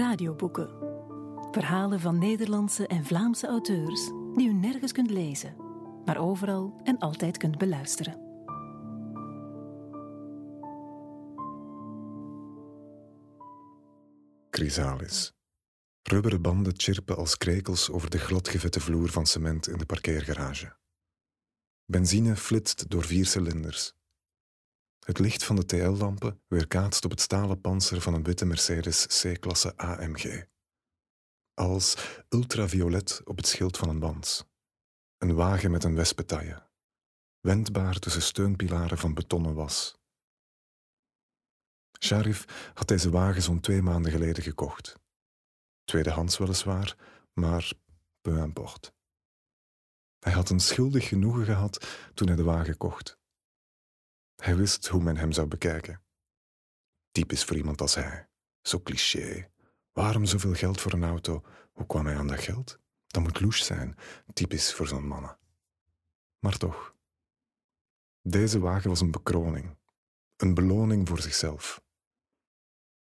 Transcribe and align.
Radioboeken. 0.00 0.68
Verhalen 1.50 2.00
van 2.00 2.18
Nederlandse 2.18 2.86
en 2.86 3.04
Vlaamse 3.04 3.46
auteurs 3.46 4.06
die 4.34 4.48
u 4.48 4.52
nergens 4.52 4.92
kunt 4.92 5.10
lezen, 5.10 5.56
maar 6.04 6.18
overal 6.18 6.80
en 6.84 6.98
altijd 6.98 7.36
kunt 7.36 7.58
beluisteren. 7.58 8.18
Chrysalis. 14.50 15.32
Rubberen 16.02 16.42
banden 16.42 16.72
chirpen 16.76 17.16
als 17.16 17.36
krekels 17.36 17.90
over 17.90 18.10
de 18.10 18.18
gladgevette 18.18 18.80
vloer 18.80 19.08
van 19.08 19.26
cement 19.26 19.68
in 19.68 19.78
de 19.78 19.86
parkeergarage. 19.86 20.76
Benzine 21.84 22.36
flitst 22.36 22.90
door 22.90 23.04
vier 23.04 23.26
cilinders. 23.26 23.99
Het 25.00 25.18
licht 25.18 25.44
van 25.44 25.56
de 25.56 25.66
TL-lampen 25.66 26.42
weerkaatst 26.48 27.04
op 27.04 27.10
het 27.10 27.20
stalen 27.20 27.60
panzer 27.60 28.00
van 28.00 28.14
een 28.14 28.22
witte 28.22 28.44
Mercedes 28.44 29.06
C-klasse 29.06 29.76
AMG. 29.76 30.44
Als 31.54 31.96
ultraviolet 32.28 33.20
op 33.24 33.36
het 33.36 33.46
schild 33.46 33.76
van 33.76 33.88
een 33.88 33.98
band. 33.98 34.48
Een 35.18 35.34
wagen 35.34 35.70
met 35.70 35.84
een 35.84 35.94
wespentaille. 35.94 36.68
Wendbaar 37.40 37.98
tussen 37.98 38.22
steunpilaren 38.22 38.98
van 38.98 39.14
betonnen 39.14 39.54
was. 39.54 39.98
Sharif 42.04 42.70
had 42.74 42.88
deze 42.88 43.10
wagen 43.10 43.42
zo'n 43.42 43.60
twee 43.60 43.82
maanden 43.82 44.12
geleden 44.12 44.42
gekocht. 44.42 44.94
Tweedehands 45.84 46.38
weliswaar, 46.38 46.96
maar 47.32 47.72
peu 48.20 48.42
importe. 48.42 48.92
Hij 50.18 50.32
had 50.32 50.50
een 50.50 50.60
schuldig 50.60 51.08
genoegen 51.08 51.44
gehad 51.44 51.86
toen 52.14 52.26
hij 52.26 52.36
de 52.36 52.42
wagen 52.42 52.76
kocht. 52.76 53.19
Hij 54.40 54.56
wist 54.56 54.86
hoe 54.86 55.02
men 55.02 55.16
hem 55.16 55.32
zou 55.32 55.46
bekijken. 55.46 56.02
Typisch 57.10 57.44
voor 57.44 57.56
iemand 57.56 57.80
als 57.80 57.94
hij. 57.94 58.28
Zo 58.62 58.80
cliché. 58.80 59.50
Waarom 59.92 60.24
zoveel 60.24 60.54
geld 60.54 60.80
voor 60.80 60.92
een 60.92 61.04
auto? 61.04 61.44
Hoe 61.72 61.86
kwam 61.86 62.06
hij 62.06 62.16
aan 62.16 62.26
dat 62.26 62.40
geld? 62.40 62.78
Dat 63.06 63.22
moet 63.22 63.40
louche 63.40 63.64
zijn. 63.64 63.96
Typisch 64.32 64.74
voor 64.74 64.86
zo'n 64.86 65.06
mannen. 65.06 65.38
Maar 66.38 66.56
toch. 66.56 66.94
Deze 68.22 68.58
wagen 68.58 68.88
was 68.88 69.00
een 69.00 69.10
bekroning. 69.10 69.76
Een 70.36 70.54
beloning 70.54 71.08
voor 71.08 71.20
zichzelf. 71.20 71.82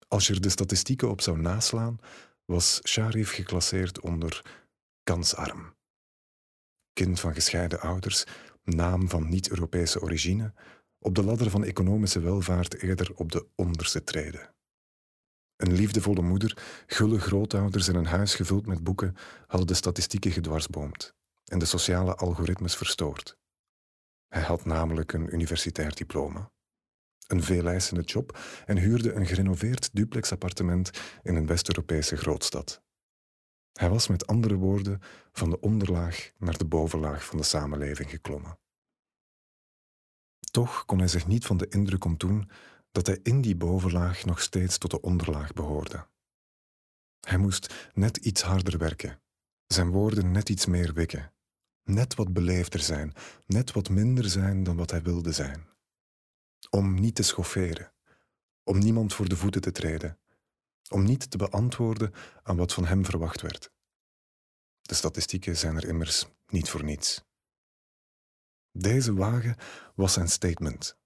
Als 0.07 0.27
je 0.27 0.33
er 0.33 0.41
de 0.41 0.49
statistieken 0.49 1.09
op 1.09 1.21
zou 1.21 1.39
naslaan, 1.39 1.99
was 2.45 2.79
Sharif 2.87 3.33
geclasseerd 3.33 3.99
onder 3.99 4.63
kansarm. 5.03 5.75
Kind 6.93 7.19
van 7.19 7.33
gescheiden 7.33 7.79
ouders, 7.79 8.23
naam 8.63 9.09
van 9.09 9.29
niet-Europese 9.29 10.01
origine, 10.01 10.53
op 11.03 11.15
de 11.15 11.23
ladder 11.23 11.49
van 11.49 11.63
economische 11.63 12.19
welvaart 12.19 12.81
eerder 12.81 13.11
op 13.15 13.31
de 13.31 13.47
onderste 13.55 14.03
treden. 14.03 14.53
Een 15.55 15.73
liefdevolle 15.73 16.21
moeder, 16.21 16.83
gulle 16.87 17.19
grootouders 17.19 17.87
en 17.87 17.95
een 17.95 18.05
huis 18.05 18.35
gevuld 18.35 18.65
met 18.65 18.83
boeken 18.83 19.15
hadden 19.47 19.67
de 19.67 19.73
statistieken 19.73 20.31
gedwarsboomd 20.31 21.13
en 21.43 21.59
de 21.59 21.65
sociale 21.65 22.15
algoritmes 22.15 22.75
verstoord. 22.75 23.37
Hij 24.27 24.41
had 24.41 24.65
namelijk 24.65 25.13
een 25.13 25.33
universitair 25.33 25.95
diploma, 25.95 26.51
een 27.27 27.43
veeleisende 27.43 28.01
job 28.01 28.39
en 28.65 28.77
huurde 28.77 29.13
een 29.13 29.25
gerenoveerd 29.25 29.89
duplexappartement 29.93 30.91
in 31.21 31.35
een 31.35 31.47
West-Europese 31.47 32.17
grootstad. 32.17 32.81
Hij 33.73 33.89
was 33.89 34.07
met 34.07 34.27
andere 34.27 34.55
woorden 34.55 35.01
van 35.31 35.49
de 35.49 35.59
onderlaag 35.59 36.31
naar 36.37 36.57
de 36.57 36.65
bovenlaag 36.65 37.25
van 37.25 37.37
de 37.37 37.43
samenleving 37.43 38.09
geklommen. 38.09 38.57
Toch 40.53 40.85
kon 40.85 40.99
hij 40.99 41.07
zich 41.07 41.27
niet 41.27 41.45
van 41.45 41.57
de 41.57 41.67
indruk 41.67 42.05
ontdoen 42.05 42.49
dat 42.91 43.07
hij 43.07 43.19
in 43.23 43.41
die 43.41 43.55
bovenlaag 43.55 44.25
nog 44.25 44.41
steeds 44.41 44.77
tot 44.77 44.91
de 44.91 45.01
onderlaag 45.01 45.53
behoorde. 45.53 46.07
Hij 47.19 47.37
moest 47.37 47.91
net 47.93 48.17
iets 48.17 48.41
harder 48.41 48.77
werken, 48.77 49.21
zijn 49.67 49.89
woorden 49.89 50.31
net 50.31 50.49
iets 50.49 50.65
meer 50.65 50.93
wikken, 50.93 51.33
net 51.83 52.15
wat 52.15 52.33
beleefder 52.33 52.79
zijn, 52.79 53.13
net 53.45 53.71
wat 53.71 53.89
minder 53.89 54.29
zijn 54.29 54.63
dan 54.63 54.75
wat 54.75 54.91
hij 54.91 55.01
wilde 55.01 55.31
zijn. 55.31 55.67
Om 56.69 56.93
niet 56.93 57.15
te 57.15 57.23
schofferen, 57.23 57.93
om 58.63 58.77
niemand 58.77 59.13
voor 59.13 59.29
de 59.29 59.37
voeten 59.37 59.61
te 59.61 59.71
treden, 59.71 60.19
om 60.89 61.03
niet 61.03 61.31
te 61.31 61.37
beantwoorden 61.37 62.13
aan 62.43 62.57
wat 62.57 62.73
van 62.73 62.85
hem 62.85 63.05
verwacht 63.05 63.41
werd. 63.41 63.71
De 64.81 64.93
statistieken 64.93 65.57
zijn 65.57 65.75
er 65.75 65.87
immers 65.87 66.27
niet 66.47 66.69
voor 66.69 66.83
niets. 66.83 67.23
Deze 68.77 69.13
wagen 69.13 69.55
was 69.95 70.13
zijn 70.13 70.27
statement, 70.27 70.97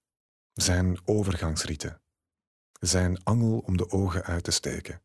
zijn 0.52 1.06
overgangsrieten, 1.06 2.02
zijn 2.80 3.24
angel 3.24 3.58
om 3.58 3.76
de 3.76 3.90
ogen 3.90 4.24
uit 4.24 4.44
te 4.44 4.50
steken. 4.50 5.02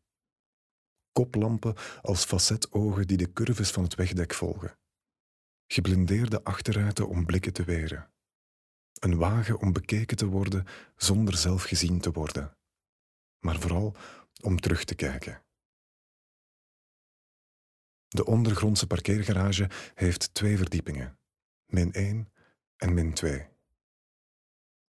Koplampen 1.12 1.74
als 2.02 2.24
facetogen 2.24 3.06
die 3.06 3.16
de 3.16 3.32
curves 3.32 3.70
van 3.70 3.82
het 3.82 3.94
wegdek 3.94 4.34
volgen. 4.34 4.78
Geblindeerde 5.66 6.44
achterruiten 6.44 7.08
om 7.08 7.26
blikken 7.26 7.52
te 7.52 7.64
weren. 7.64 8.12
Een 8.92 9.16
wagen 9.16 9.60
om 9.60 9.72
bekeken 9.72 10.16
te 10.16 10.26
worden 10.26 10.66
zonder 10.96 11.36
zelf 11.36 11.62
gezien 11.62 12.00
te 12.00 12.12
worden. 12.12 12.56
Maar 13.38 13.60
vooral 13.60 13.96
om 14.42 14.60
terug 14.60 14.84
te 14.84 14.94
kijken. 14.94 15.42
De 18.08 18.24
ondergrondse 18.24 18.86
parkeergarage 18.86 19.70
heeft 19.94 20.34
twee 20.34 20.56
verdiepingen, 20.56 21.18
min 21.66 21.92
1 21.92 22.32
en 22.76 22.94
min 22.94 23.14
2. 23.14 23.48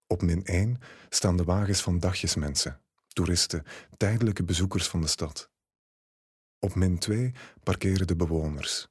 Op 0.06 0.22
min 0.22 0.44
1 0.44 0.78
staan 1.08 1.36
de 1.36 1.44
wagens 1.44 1.82
van 1.82 1.98
dagjesmensen, 1.98 2.80
toeristen, 3.08 3.64
tijdelijke 3.96 4.44
bezoekers 4.44 4.88
van 4.88 5.00
de 5.00 5.06
stad. 5.06 5.50
Op 6.58 6.74
min 6.74 6.98
2 6.98 7.32
parkeren 7.62 8.06
de 8.06 8.16
bewoners. 8.16 8.88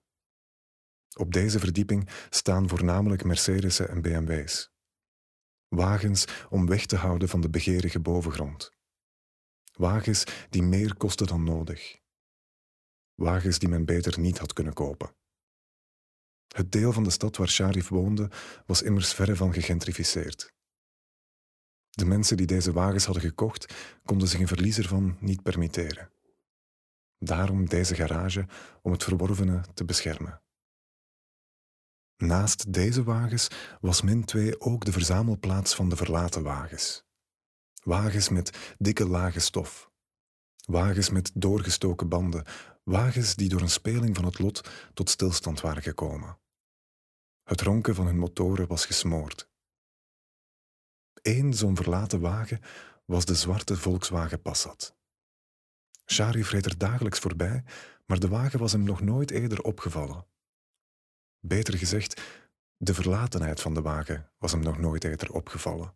Op 1.16 1.34
deze 1.34 1.59
verdieping 1.59 2.09
staan 2.30 2.70
voornamelijk 2.70 3.24
Mercedes'en 3.24 3.90
en 3.90 4.02
BMW's. 4.02 4.72
Wagens 5.68 6.25
om 6.50 6.68
weg 6.68 6.86
te 6.86 6.96
houden 6.96 7.30
van 7.30 7.42
de 7.42 7.50
begerige 7.50 8.00
bovengrond. 8.00 8.72
Wagens 9.74 10.24
die 10.50 10.64
meer 10.64 10.96
kosten 10.98 11.28
dan 11.28 11.44
nodig. 11.44 12.00
Wagens 13.16 13.60
die 13.60 13.70
men 13.70 13.86
beter 13.86 14.20
niet 14.20 14.38
had 14.38 14.54
kunnen 14.54 14.74
kopen. 14.74 15.16
Het 16.53 16.72
deel 16.72 16.91
van 16.94 17.03
de 17.03 17.09
stad 17.09 17.38
waar 17.38 17.50
Sharif 17.50 17.88
woonde 17.88 18.30
was 18.66 18.81
immers 18.81 19.14
verre 19.14 19.36
van 19.36 19.53
gegentrificeerd. 19.53 20.53
De 21.90 22.06
mensen 22.06 22.38
die 22.38 22.46
deze 22.46 22.74
wagens 22.74 23.06
hadden 23.06 23.24
gekocht, 23.24 23.74
konden 24.06 24.28
zich 24.28 24.40
een 24.40 24.47
verliezer 24.47 24.88
van 24.88 25.18
niet 25.19 25.42
permitteren. 25.42 26.12
Daarom 27.18 27.66
deze 27.69 27.96
garage 27.96 28.47
om 28.81 28.92
het 28.92 29.03
verworvene 29.03 29.62
te 29.74 29.86
beschermen. 29.86 30.42
Naast 32.18 32.74
deze 32.74 33.03
wagens 33.03 33.47
was 33.81 34.02
min 34.02 34.25
2 34.25 34.59
ook 34.59 34.86
de 34.86 34.92
verzamelplaats 34.92 35.75
van 35.75 35.90
de 35.90 35.96
verlaten 35.96 36.44
wagens. 36.44 37.06
Wagens 37.84 38.30
met 38.30 38.75
dikke 38.78 39.08
lage 39.08 39.40
stof. 39.40 39.92
Wagens 40.66 41.09
met 41.09 41.31
doorgestoken 41.34 42.09
banden. 42.09 42.46
Wagens 42.84 43.36
die 43.36 43.50
door 43.50 43.62
een 43.62 43.69
speling 43.69 44.16
van 44.16 44.25
het 44.25 44.40
lot 44.40 44.69
tot 44.94 45.09
stilstand 45.09 45.62
waren 45.62 45.84
gekomen. 45.84 46.42
Het 47.44 47.62
ronken 47.62 47.96
van 47.96 48.06
hun 48.06 48.18
motoren 48.18 48.68
was 48.68 48.86
gesmoord. 48.86 49.50
Eén 51.22 51.54
zo'n 51.54 51.76
verlaten 51.76 52.20
wagen 52.20 52.62
was 53.06 53.26
de 53.26 53.36
zwarte 53.36 53.78
Volkswagen 53.78 54.42
Passat. 54.42 54.96
Sharif 56.06 56.50
reed 56.50 56.66
er 56.66 56.78
dagelijks 56.78 57.20
voorbij, 57.20 57.64
maar 58.06 58.20
de 58.20 58.28
wagen 58.28 58.59
was 58.59 58.72
hem 58.72 58.84
nog 58.84 59.02
nooit 59.02 59.31
eerder 59.31 59.62
opgevallen. 59.62 60.28
Beter 61.40 61.78
gezegd, 61.78 62.22
de 62.78 62.94
verlatenheid 62.94 63.62
van 63.62 63.74
de 63.74 63.81
wagen 63.81 64.31
was 64.38 64.51
hem 64.51 64.62
nog 64.62 64.78
nooit 64.78 65.04
eerder 65.04 65.34
opgevallen. 65.34 65.95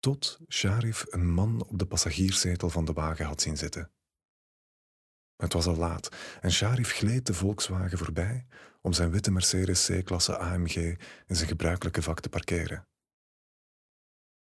Tot 0.00 0.38
Sharif 0.48 1.04
een 1.08 1.30
man 1.30 1.64
op 1.64 1.78
de 1.78 1.86
passagierszetel 1.86 2.70
van 2.70 2.84
de 2.84 2.92
wagen 2.92 3.26
had 3.26 3.40
zien 3.40 3.56
zitten. 3.56 3.92
Het 5.36 5.52
was 5.52 5.66
al 5.66 5.76
laat 5.76 6.08
en 6.40 6.52
Sharif 6.52 6.92
gleed 6.92 7.26
de 7.26 7.34
Volkswagen 7.34 7.98
voorbij 7.98 8.46
om 8.82 8.92
zijn 8.92 9.10
witte 9.10 9.30
Mercedes 9.30 9.86
C-klasse 9.86 10.38
AMG 10.38 10.76
in 11.26 11.36
zijn 11.36 11.48
gebruikelijke 11.48 12.02
vak 12.02 12.20
te 12.20 12.28
parkeren. 12.28 12.86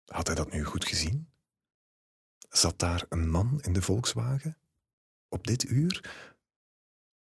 Had 0.04 0.26
hij 0.26 0.36
dat 0.36 0.52
nu 0.52 0.64
goed 0.64 0.84
gezien? 0.84 1.28
Zat 2.48 2.78
daar 2.78 3.06
een 3.08 3.28
man 3.28 3.60
in 3.60 3.72
de 3.72 3.82
Volkswagen? 3.82 4.58
Op 5.28 5.46
dit 5.46 5.64
uur? 5.64 6.14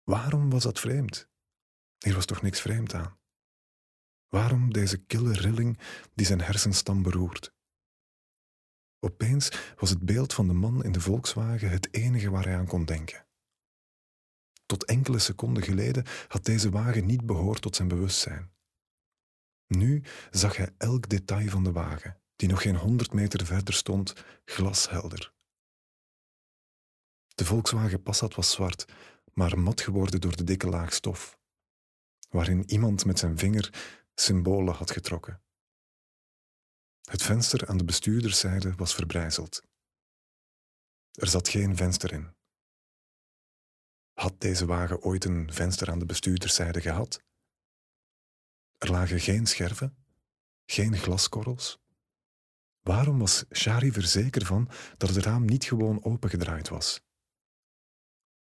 Waarom 0.04 0.50
was 0.50 0.62
dat 0.62 0.80
vreemd? 0.80 1.28
Hier 1.98 2.14
was 2.14 2.24
toch 2.24 2.42
niks 2.42 2.60
vreemd 2.60 2.94
aan? 2.94 3.18
Waarom 4.28 4.72
deze 4.72 4.98
kille 4.98 5.32
rilling 5.32 5.78
die 6.14 6.26
zijn 6.26 6.40
hersenstam 6.40 7.02
beroert? 7.02 7.52
Opeens 9.00 9.74
was 9.76 9.90
het 9.90 10.04
beeld 10.04 10.34
van 10.34 10.46
de 10.46 10.52
man 10.52 10.84
in 10.84 10.92
de 10.92 11.00
Volkswagen 11.00 11.70
het 11.70 11.94
enige 11.94 12.30
waar 12.30 12.44
hij 12.44 12.56
aan 12.56 12.66
kon 12.66 12.84
denken. 12.84 13.26
Tot 14.70 14.84
enkele 14.84 15.18
seconden 15.18 15.62
geleden 15.62 16.04
had 16.28 16.44
deze 16.44 16.70
wagen 16.70 17.06
niet 17.06 17.26
behoord 17.26 17.62
tot 17.62 17.76
zijn 17.76 17.88
bewustzijn. 17.88 18.52
Nu 19.66 20.02
zag 20.30 20.56
hij 20.56 20.74
elk 20.78 21.08
detail 21.08 21.48
van 21.48 21.64
de 21.64 21.72
wagen, 21.72 22.20
die 22.36 22.48
nog 22.48 22.62
geen 22.62 22.76
honderd 22.76 23.12
meter 23.12 23.46
verder 23.46 23.74
stond, 23.74 24.14
glashelder. 24.44 25.32
De 27.34 27.44
Volkswagen 27.44 28.02
Passat 28.02 28.34
was 28.34 28.50
zwart, 28.50 28.84
maar 29.32 29.58
mat 29.58 29.80
geworden 29.80 30.20
door 30.20 30.36
de 30.36 30.44
dikke 30.44 30.68
laag 30.68 30.92
stof, 30.92 31.38
waarin 32.28 32.70
iemand 32.70 33.04
met 33.04 33.18
zijn 33.18 33.38
vinger 33.38 33.98
symbolen 34.14 34.74
had 34.74 34.90
getrokken. 34.90 35.42
Het 37.02 37.22
venster 37.22 37.68
aan 37.68 37.76
de 37.76 37.84
bestuurderszijde 37.84 38.74
was 38.74 38.94
verbrijzeld. 38.94 39.62
Er 41.12 41.28
zat 41.28 41.48
geen 41.48 41.76
venster 41.76 42.12
in. 42.12 42.38
Had 44.20 44.40
deze 44.40 44.66
wagen 44.66 45.02
ooit 45.02 45.24
een 45.24 45.52
venster 45.52 45.90
aan 45.90 45.98
de 45.98 46.06
bestuurderszijde 46.06 46.80
gehad? 46.80 47.22
Er 48.78 48.90
lagen 48.90 49.20
geen 49.20 49.46
scherven, 49.46 49.96
geen 50.66 50.96
glaskorrels. 50.96 51.78
Waarom 52.80 53.18
was 53.18 53.44
Shari 53.52 53.90
er 53.90 54.02
zeker 54.02 54.46
van 54.46 54.70
dat 54.96 55.14
het 55.14 55.24
raam 55.24 55.44
niet 55.44 55.64
gewoon 55.64 56.04
opengedraaid 56.04 56.68
was? 56.68 57.02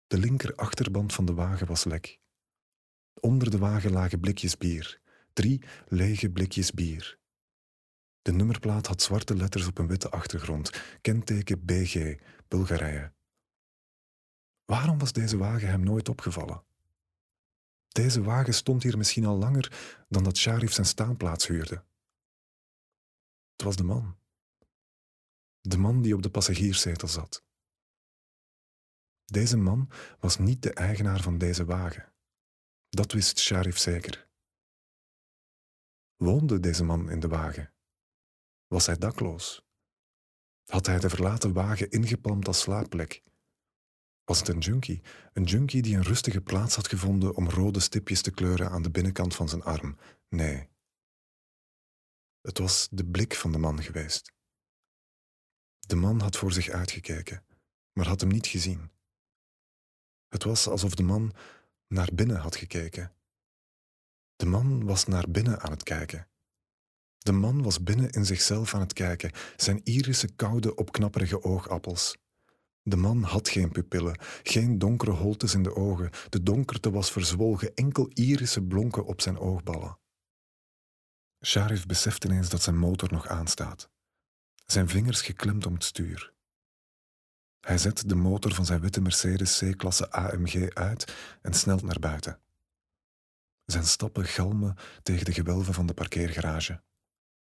De 0.08 0.18
linker 0.18 0.56
achterband 0.56 1.14
van 1.14 1.26
de 1.26 1.34
wagen 1.34 1.68
was 1.68 1.84
lek. 1.84 2.20
Onder 3.20 3.52
de 3.52 3.58
wagen 3.58 3.92
lagen 3.92 4.20
blikjes 4.20 4.58
bier, 4.58 5.02
drie 5.34 5.62
lege 5.88 6.30
blikjes 6.30 6.72
bier. 6.72 7.20
De 8.22 8.32
nummerplaat 8.32 8.88
had 8.88 9.02
zwarte 9.02 9.36
letters 9.36 9.68
op 9.68 9.78
een 9.78 9.88
witte 9.88 10.10
achtergrond, 10.10 10.82
kenteken 11.02 11.66
BG, 11.66 12.20
Bulgarije. 12.48 13.16
Waarom 14.68 14.98
was 14.98 15.12
deze 15.12 15.38
wagen 15.38 15.68
hem 15.68 15.84
nooit 15.84 16.10
opgevallen? 16.10 16.64
Deze 17.88 18.22
wagen 18.22 18.54
stond 18.54 18.84
hier 18.84 18.98
misschien 18.98 19.26
al 19.26 19.38
langer 19.38 20.06
dan 20.10 20.24
dat 20.24 20.38
Sharif 20.38 20.74
zijn 20.74 20.88
staanplaats 20.88 21.48
huurde. 21.48 21.86
Het 23.52 23.62
was 23.62 23.76
de 23.76 23.84
man. 23.84 24.18
De 25.62 25.78
man 25.78 26.02
die 26.02 26.16
op 26.16 26.22
de 26.22 26.30
passagierszetel 26.30 27.08
zat. 27.08 27.46
Deze 29.26 29.58
man 29.58 29.90
was 30.20 30.38
niet 30.38 30.62
de 30.62 30.74
eigenaar 30.74 31.22
van 31.22 31.38
deze 31.38 31.66
wagen. 31.66 32.14
Dat 32.90 33.12
wist 33.12 33.40
Sharif 33.40 33.78
zeker. 33.78 34.30
Woonde 36.16 36.60
deze 36.60 36.84
man 36.84 37.10
in 37.10 37.20
de 37.20 37.28
wagen? 37.28 37.74
Was 38.68 38.86
hij 38.86 38.98
dakloos? 38.98 39.66
Had 40.66 40.86
hij 40.86 41.00
de 41.00 41.10
verlaten 41.10 41.54
wagen 41.54 41.90
ingepalmd 41.90 42.48
als 42.48 42.60
slaapplek? 42.60 43.24
Was 44.28 44.40
het 44.40 44.48
een 44.48 44.60
junkie? 44.60 45.02
Een 45.34 45.44
junkie 45.44 45.82
die 45.82 45.96
een 45.96 46.04
rustige 46.04 46.42
plaats 46.42 46.76
had 46.76 46.88
gevonden 46.88 47.36
om 47.36 47.50
rode 47.50 47.80
stipjes 47.80 48.22
te 48.22 48.32
kleuren 48.32 48.70
aan 48.70 48.82
de 48.82 48.90
binnenkant 48.90 49.36
van 49.36 49.50
zijn 49.50 49.64
arm? 49.64 49.98
Nee. 50.30 50.70
Het 52.42 52.58
was 52.58 52.88
de 52.92 53.06
blik 53.06 53.36
van 53.36 53.52
de 53.52 53.58
man 53.58 53.84
geweest. 53.84 54.34
De 55.80 55.96
man 55.96 56.22
had 56.22 56.38
voor 56.38 56.52
zich 56.52 56.70
uitgekeken, 56.70 57.46
maar 57.94 58.08
had 58.08 58.20
hem 58.20 58.30
niet 58.30 58.48
gezien. 58.48 58.92
Het 60.28 60.44
was 60.44 60.68
alsof 60.68 60.96
de 60.96 61.04
man 61.04 61.34
naar 61.88 62.10
binnen 62.14 62.38
had 62.38 62.56
gekeken. 62.56 63.14
De 64.36 64.46
man 64.46 64.86
was 64.86 65.06
naar 65.06 65.30
binnen 65.30 65.60
aan 65.60 65.72
het 65.72 65.84
kijken. 65.84 66.28
De 67.18 67.32
man 67.32 67.64
was 67.64 67.84
binnen 67.84 68.10
in 68.10 68.26
zichzelf 68.26 68.74
aan 68.74 68.82
het 68.82 68.94
kijken, 68.94 69.32
zijn 69.56 69.82
irische 69.84 70.36
koude, 70.36 70.76
opknapperige 70.76 71.44
oogappels. 71.44 72.18
De 72.88 72.98
man 72.98 73.24
had 73.24 73.50
geen 73.50 73.72
pupillen, 73.72 74.20
geen 74.44 74.78
donkere 74.78 75.12
holtes 75.12 75.54
in 75.54 75.64
de 75.64 75.76
ogen. 75.76 76.10
De 76.30 76.44
donkerte 76.44 76.92
was 76.92 77.12
verzwolgen, 77.12 77.74
enkel 77.74 78.10
irische 78.14 78.64
blonken 78.64 79.06
op 79.06 79.22
zijn 79.22 79.38
oogballen. 79.38 79.98
Sharif 81.46 81.86
beseft 81.86 82.24
ineens 82.24 82.50
dat 82.50 82.62
zijn 82.62 82.78
motor 82.78 83.12
nog 83.12 83.28
aanstaat. 83.28 83.90
Zijn 84.66 84.90
vingers 84.90 85.22
geklemd 85.22 85.66
om 85.66 85.74
het 85.74 85.84
stuur. 85.84 86.34
Hij 87.60 87.78
zet 87.78 88.10
de 88.10 88.16
motor 88.16 88.54
van 88.54 88.66
zijn 88.66 88.82
witte 88.82 89.02
Mercedes 89.02 89.60
C-klasse 89.60 90.12
AMG 90.12 90.74
uit 90.74 91.14
en 91.42 91.54
snelt 91.54 91.82
naar 91.82 92.00
buiten. 92.00 92.40
Zijn 93.66 93.86
stappen 93.86 94.26
galmen 94.26 94.76
tegen 95.04 95.26
de 95.26 95.34
gewelven 95.34 95.74
van 95.74 95.86
de 95.86 95.94
parkeergarage. 95.94 96.82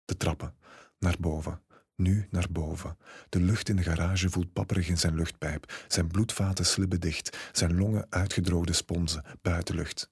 De 0.05 0.17
trappen, 0.17 0.57
naar 0.99 1.17
boven, 1.21 1.63
nu 2.01 2.27
naar 2.31 2.47
boven. 2.51 2.99
De 3.29 3.41
lucht 3.41 3.69
in 3.69 3.77
de 3.77 3.83
garage 3.83 4.31
voelt 4.31 4.53
papperig 4.53 4.89
in 4.89 4.99
zijn 4.99 5.15
luchtpijp. 5.15 5.85
Zijn 5.89 6.09
bloedvaten 6.09 6.67
slibben 6.67 7.01
dicht, 7.01 7.51
zijn 7.53 7.77
longen 7.77 8.07
uitgedroogde 8.11 8.73
sponsen, 8.73 9.25
buitenlucht. 9.43 10.11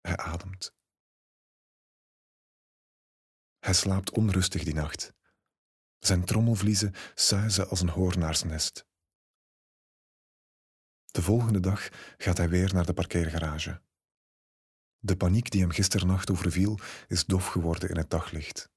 Hij 0.00 0.16
ademt. 0.16 0.74
Hij 3.58 3.74
slaapt 3.74 4.10
onrustig 4.10 4.64
die 4.64 4.74
nacht. 4.74 5.12
Zijn 5.98 6.24
trommelvliezen 6.24 6.94
suizen 7.14 7.68
als 7.68 7.80
een 7.80 7.88
hoornaarsnest. 7.88 8.86
De 11.04 11.22
volgende 11.22 11.60
dag 11.60 11.88
gaat 12.16 12.36
hij 12.36 12.48
weer 12.48 12.74
naar 12.74 12.86
de 12.86 12.94
parkeergarage. 12.94 13.82
De 14.98 15.16
paniek 15.16 15.50
die 15.50 15.60
hem 15.60 15.70
gisternacht 15.70 16.30
overviel 16.30 16.78
is 17.08 17.24
dof 17.24 17.46
geworden 17.46 17.88
in 17.88 17.96
het 17.96 18.10
daglicht 18.10 18.71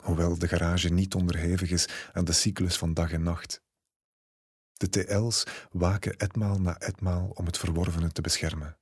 hoewel 0.00 0.38
de 0.38 0.48
garage 0.48 0.88
niet 0.88 1.14
onderhevig 1.14 1.70
is 1.70 1.88
aan 2.12 2.24
de 2.24 2.32
cyclus 2.32 2.78
van 2.78 2.94
dag 2.94 3.12
en 3.12 3.22
nacht. 3.22 3.62
De 4.72 4.88
TL's 4.88 5.46
waken 5.70 6.16
etmaal 6.16 6.60
na 6.60 6.78
etmaal 6.78 7.30
om 7.34 7.46
het 7.46 7.58
verworvene 7.58 8.12
te 8.12 8.20
beschermen. 8.20 8.78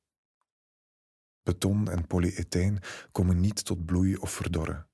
Beton 1.43 1.91
en 1.91 2.07
polyetheen 2.07 2.81
komen 3.13 3.41
niet 3.41 3.65
tot 3.65 3.85
bloei 3.85 4.17
of 4.17 4.33
verdorren. 4.33 4.89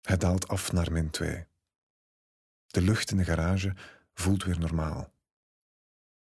Het 0.00 0.20
daalt 0.20 0.48
af 0.48 0.72
naar 0.72 0.92
min 0.92 1.10
2. 1.10 1.46
De 2.66 2.80
lucht 2.80 3.10
in 3.10 3.16
de 3.16 3.24
garage 3.24 3.74
voelt 4.14 4.44
weer 4.44 4.58
normaal. 4.58 5.12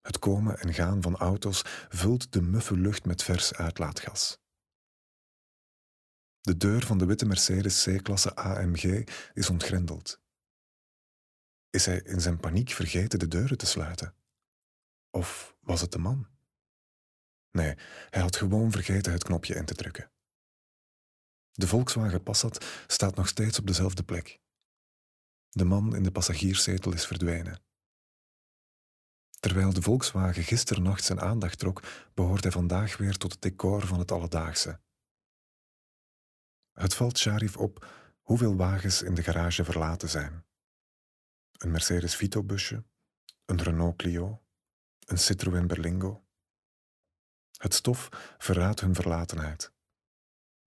Het 0.00 0.18
komen 0.18 0.58
en 0.58 0.74
gaan 0.74 1.02
van 1.02 1.16
auto's 1.16 1.62
vult 1.88 2.32
de 2.32 2.42
muffe 2.42 2.76
lucht 2.76 3.04
met 3.04 3.22
vers 3.22 3.54
uitlaatgas. 3.54 4.38
De 6.48 6.56
deur 6.56 6.86
van 6.86 6.98
de 6.98 7.06
witte 7.06 7.26
Mercedes 7.26 7.84
C-klasse 7.84 8.34
AMG 8.34 9.08
is 9.34 9.50
ontgrendeld. 9.50 10.20
Is 11.70 11.86
hij 11.86 12.00
in 12.00 12.20
zijn 12.20 12.40
paniek 12.40 12.70
vergeten 12.70 13.18
de 13.18 13.28
deuren 13.28 13.58
te 13.58 13.66
sluiten? 13.66 14.14
Of 15.10 15.56
was 15.60 15.80
het 15.80 15.92
de 15.92 15.98
man? 15.98 16.26
Nee, 17.50 17.74
hij 18.10 18.22
had 18.22 18.36
gewoon 18.36 18.70
vergeten 18.70 19.12
het 19.12 19.24
knopje 19.24 19.54
in 19.54 19.64
te 19.64 19.74
drukken. 19.74 20.10
De 21.52 21.66
Volkswagen 21.66 22.22
Passat 22.22 22.64
staat 22.86 23.16
nog 23.16 23.28
steeds 23.28 23.58
op 23.58 23.66
dezelfde 23.66 24.02
plek. 24.02 24.40
De 25.48 25.64
man 25.64 25.96
in 25.96 26.02
de 26.02 26.12
passagierszetel 26.12 26.92
is 26.92 27.06
verdwenen. 27.06 27.62
Terwijl 29.40 29.72
de 29.72 29.82
Volkswagen 29.82 30.42
gisternacht 30.42 31.04
zijn 31.04 31.20
aandacht 31.20 31.58
trok, 31.58 31.82
behoort 32.14 32.42
hij 32.42 32.52
vandaag 32.52 32.96
weer 32.96 33.16
tot 33.16 33.32
het 33.32 33.42
decor 33.42 33.86
van 33.86 33.98
het 33.98 34.10
alledaagse. 34.10 34.80
Het 36.78 36.94
valt 36.94 37.18
Sharif 37.18 37.56
op 37.56 37.86
hoeveel 38.20 38.56
wagens 38.56 39.02
in 39.02 39.14
de 39.14 39.22
garage 39.22 39.64
verlaten 39.64 40.08
zijn. 40.08 40.44
Een 41.52 41.70
Mercedes 41.70 42.16
Vito-busje, 42.16 42.84
een 43.44 43.62
Renault 43.62 43.96
Clio, 43.96 44.42
een 45.04 45.18
Citroën 45.18 45.66
Berlingo. 45.66 46.26
Het 47.56 47.74
stof 47.74 48.08
verraadt 48.38 48.80
hun 48.80 48.94
verlatenheid. 48.94 49.72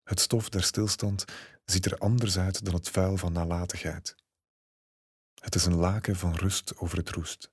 Het 0.03 0.19
stof 0.19 0.49
der 0.49 0.63
stilstand 0.63 1.25
ziet 1.65 1.85
er 1.85 1.97
anders 1.97 2.37
uit 2.37 2.65
dan 2.65 2.73
het 2.73 2.89
vuil 2.89 3.17
van 3.17 3.33
nalatigheid. 3.33 4.15
Het 5.33 5.55
is 5.55 5.65
een 5.65 5.75
laken 5.75 6.15
van 6.15 6.35
rust 6.35 6.77
over 6.77 6.97
het 6.97 7.09
roest. 7.09 7.49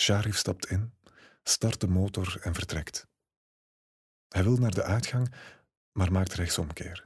Sharif 0.00 0.36
stapt 0.36 0.66
in, 0.66 0.94
start 1.42 1.80
de 1.80 1.88
motor 1.88 2.40
en 2.40 2.54
vertrekt. 2.54 3.06
Hij 4.28 4.42
wil 4.42 4.56
naar 4.56 4.74
de 4.74 4.82
uitgang, 4.82 5.34
maar 5.92 6.12
maakt 6.12 6.34
rechtsomkeer. 6.34 7.04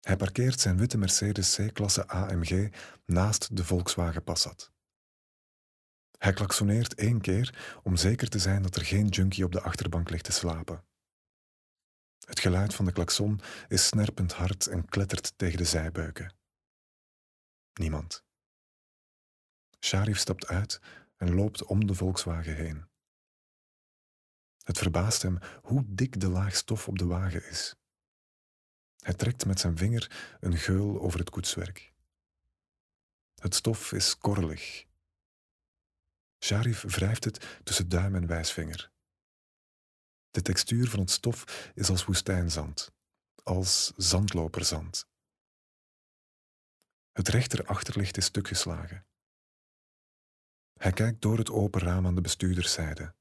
Hij 0.00 0.16
parkeert 0.16 0.60
zijn 0.60 0.78
witte 0.78 0.98
Mercedes 0.98 1.56
C-klasse 1.56 2.06
AMG 2.06 2.74
naast 3.04 3.56
de 3.56 3.64
Volkswagen 3.64 4.24
Passat. 4.24 4.72
Hij 6.18 6.32
klaksoneert 6.32 6.94
één 6.94 7.20
keer 7.20 7.78
om 7.82 7.96
zeker 7.96 8.28
te 8.28 8.38
zijn 8.38 8.62
dat 8.62 8.76
er 8.76 8.84
geen 8.84 9.06
junkie 9.06 9.44
op 9.44 9.52
de 9.52 9.60
achterbank 9.60 10.10
ligt 10.10 10.24
te 10.24 10.32
slapen. 10.32 10.84
Het 12.26 12.40
geluid 12.40 12.74
van 12.74 12.84
de 12.84 12.92
klakson 12.92 13.40
is 13.68 13.86
snerpend 13.86 14.32
hard 14.32 14.66
en 14.66 14.88
klettert 14.88 15.32
tegen 15.38 15.58
de 15.58 15.64
zijbeuken. 15.64 16.34
Niemand. 17.72 18.24
Sharif 19.80 20.18
stapt 20.18 20.46
uit 20.46 20.80
en 21.16 21.34
loopt 21.34 21.64
om 21.64 21.86
de 21.86 21.94
Volkswagen 21.94 22.54
heen. 22.54 22.88
Het 24.68 24.78
verbaast 24.78 25.22
hem 25.22 25.38
hoe 25.62 25.84
dik 25.86 26.20
de 26.20 26.28
laag 26.28 26.56
stof 26.56 26.88
op 26.88 26.98
de 26.98 27.06
wagen 27.06 27.48
is. 27.48 27.74
Hij 28.96 29.14
trekt 29.14 29.46
met 29.46 29.60
zijn 29.60 29.76
vinger 29.76 30.36
een 30.40 30.56
geul 30.56 31.00
over 31.00 31.18
het 31.18 31.30
koetswerk. 31.30 31.94
Het 33.34 33.54
stof 33.54 33.92
is 33.92 34.18
korrelig. 34.18 34.84
Sharif 36.44 36.82
wrijft 36.82 37.24
het 37.24 37.60
tussen 37.64 37.88
duim 37.88 38.14
en 38.14 38.26
wijsvinger. 38.26 38.92
De 40.30 40.42
textuur 40.42 40.88
van 40.88 41.00
het 41.00 41.10
stof 41.10 41.70
is 41.74 41.88
als 41.88 42.04
woestijnzand, 42.04 42.92
als 43.42 43.92
zandloperzand. 43.96 45.08
Het 47.12 47.28
rechter 47.28 47.66
achterlicht 47.66 48.16
is 48.16 48.24
stuk 48.24 48.48
geslagen. 48.48 49.06
Hij 50.72 50.92
kijkt 50.92 51.22
door 51.22 51.38
het 51.38 51.50
open 51.50 51.80
raam 51.80 52.06
aan 52.06 52.14
de 52.14 52.20
bestuurderszijde. 52.20 53.16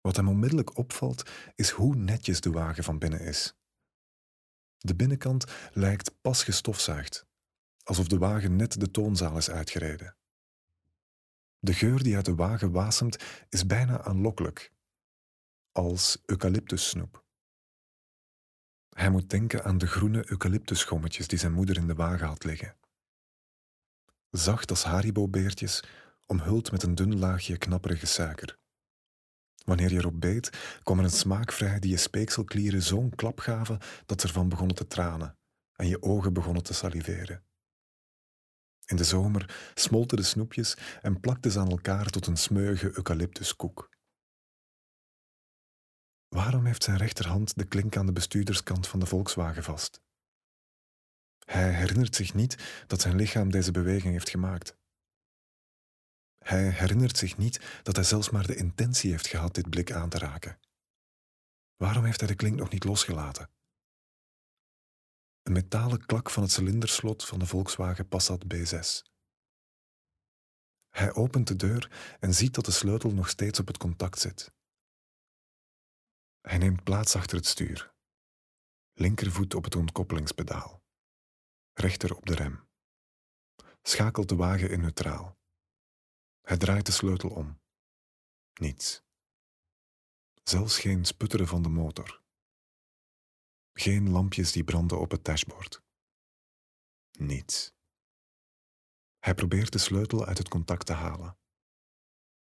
Wat 0.00 0.16
hem 0.16 0.28
onmiddellijk 0.28 0.76
opvalt, 0.76 1.30
is 1.54 1.70
hoe 1.70 1.94
netjes 1.94 2.40
de 2.40 2.50
wagen 2.50 2.84
van 2.84 2.98
binnen 2.98 3.20
is. 3.20 3.54
De 4.78 4.94
binnenkant 4.94 5.44
lijkt 5.72 6.20
pas 6.20 6.44
gestofzuigd, 6.44 7.26
alsof 7.82 8.06
de 8.06 8.18
wagen 8.18 8.56
net 8.56 8.80
de 8.80 8.90
toonzaal 8.90 9.36
is 9.36 9.50
uitgereden. 9.50 10.16
De 11.58 11.74
geur 11.74 12.02
die 12.02 12.16
uit 12.16 12.24
de 12.24 12.34
wagen 12.34 12.70
wasemt 12.70 13.24
is 13.48 13.66
bijna 13.66 14.02
aanlokkelijk, 14.02 14.72
als 15.72 16.22
eucalyptussnoep. 16.26 17.24
Hij 18.88 19.10
moet 19.10 19.30
denken 19.30 19.64
aan 19.64 19.78
de 19.78 19.86
groene 19.86 20.30
eucalyptusschommetjes 20.30 21.28
die 21.28 21.38
zijn 21.38 21.52
moeder 21.52 21.76
in 21.76 21.86
de 21.86 21.94
wagen 21.94 22.26
had 22.26 22.44
liggen. 22.44 22.76
Zacht 24.30 24.70
als 24.70 24.84
haribo-beertjes, 24.84 25.82
omhuld 26.26 26.70
met 26.70 26.82
een 26.82 26.94
dun 26.94 27.18
laagje 27.18 27.58
knapperige 27.58 28.06
suiker. 28.06 28.59
Wanneer 29.64 29.92
je 29.92 29.98
erop 29.98 30.20
beet, 30.20 30.78
kwam 30.82 30.98
er 30.98 31.04
een 31.04 31.10
smaak 31.10 31.52
vrij 31.52 31.78
die 31.78 31.90
je 31.90 31.96
speekselklieren 31.96 32.82
zo'n 32.82 33.14
klap 33.14 33.38
gaven 33.38 33.78
dat 34.06 34.20
ze 34.20 34.26
ervan 34.26 34.48
begonnen 34.48 34.76
te 34.76 34.86
tranen 34.86 35.38
en 35.72 35.86
je 35.86 36.02
ogen 36.02 36.32
begonnen 36.32 36.62
te 36.62 36.74
saliveren. 36.74 37.44
In 38.86 38.96
de 38.96 39.04
zomer 39.04 39.72
smolten 39.74 40.16
de 40.16 40.22
snoepjes 40.22 40.76
en 41.02 41.20
plakten 41.20 41.50
ze 41.50 41.58
aan 41.58 41.70
elkaar 41.70 42.06
tot 42.06 42.26
een 42.26 42.36
smeuige 42.36 42.86
eucalyptuskoek. 42.96 43.88
Waarom 46.28 46.64
heeft 46.64 46.82
zijn 46.82 46.96
rechterhand 46.96 47.58
de 47.58 47.64
klink 47.64 47.96
aan 47.96 48.06
de 48.06 48.12
bestuurderskant 48.12 48.88
van 48.88 49.00
de 49.00 49.06
Volkswagen 49.06 49.62
vast? 49.62 50.02
Hij 51.44 51.72
herinnert 51.72 52.14
zich 52.14 52.34
niet 52.34 52.84
dat 52.86 53.00
zijn 53.00 53.16
lichaam 53.16 53.50
deze 53.50 53.70
beweging 53.70 54.12
heeft 54.12 54.30
gemaakt. 54.30 54.79
Hij 56.44 56.70
herinnert 56.70 57.16
zich 57.16 57.36
niet 57.36 57.80
dat 57.82 57.96
hij 57.96 58.04
zelfs 58.04 58.30
maar 58.30 58.46
de 58.46 58.56
intentie 58.56 59.10
heeft 59.10 59.26
gehad 59.26 59.54
dit 59.54 59.70
blik 59.70 59.92
aan 59.92 60.08
te 60.08 60.18
raken. 60.18 60.60
Waarom 61.76 62.04
heeft 62.04 62.20
hij 62.20 62.28
de 62.28 62.34
klink 62.34 62.56
nog 62.56 62.70
niet 62.70 62.84
losgelaten? 62.84 63.50
Een 65.42 65.52
metalen 65.52 66.06
klak 66.06 66.30
van 66.30 66.42
het 66.42 66.52
cilinderslot 66.52 67.24
van 67.24 67.38
de 67.38 67.46
Volkswagen 67.46 68.08
Passat 68.08 68.44
B6. 68.54 69.08
Hij 70.88 71.14
opent 71.14 71.46
de 71.48 71.56
deur 71.56 72.16
en 72.20 72.34
ziet 72.34 72.54
dat 72.54 72.64
de 72.64 72.70
sleutel 72.70 73.10
nog 73.10 73.28
steeds 73.28 73.58
op 73.58 73.66
het 73.66 73.76
contact 73.76 74.18
zit. 74.18 74.52
Hij 76.40 76.58
neemt 76.58 76.84
plaats 76.84 77.16
achter 77.16 77.36
het 77.36 77.46
stuur. 77.46 77.94
Linkervoet 78.92 79.54
op 79.54 79.64
het 79.64 79.76
ontkoppelingspedaal. 79.76 80.82
Rechter 81.72 82.16
op 82.16 82.26
de 82.26 82.34
rem. 82.34 82.68
Schakelt 83.82 84.28
de 84.28 84.36
wagen 84.36 84.70
in 84.70 84.80
neutraal. 84.80 85.39
Hij 86.40 86.56
draait 86.56 86.86
de 86.86 86.92
sleutel 86.92 87.30
om. 87.30 87.60
Niets. 88.60 89.02
Zelfs 90.42 90.78
geen 90.78 91.04
sputteren 91.04 91.46
van 91.46 91.62
de 91.62 91.68
motor. 91.68 92.22
Geen 93.72 94.10
lampjes 94.10 94.52
die 94.52 94.64
branden 94.64 95.00
op 95.00 95.10
het 95.10 95.24
dashboard. 95.24 95.82
Niets. 97.18 97.74
Hij 99.18 99.34
probeert 99.34 99.72
de 99.72 99.78
sleutel 99.78 100.26
uit 100.26 100.38
het 100.38 100.48
contact 100.48 100.86
te 100.86 100.92
halen. 100.92 101.38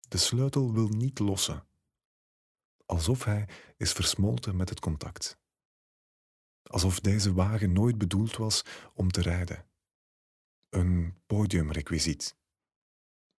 De 0.08 0.18
sleutel 0.18 0.74
wil 0.74 0.88
niet 0.88 1.20
lossen. 1.20 1.68
Alsof 2.86 3.24
hij 3.24 3.50
is 3.78 3.92
versmolten 3.92 4.56
met 4.56 4.70
het 4.70 4.80
contact. 4.80 5.40
Alsof 6.64 7.00
deze 7.00 7.34
wagen 7.34 7.74
nooit 7.74 7.98
bedoeld 7.98 8.36
was 8.36 8.64
om 8.94 9.12
te 9.12 9.22
rijden. 9.22 9.70
Een 10.70 11.22
podiumrequisiet 11.26 12.36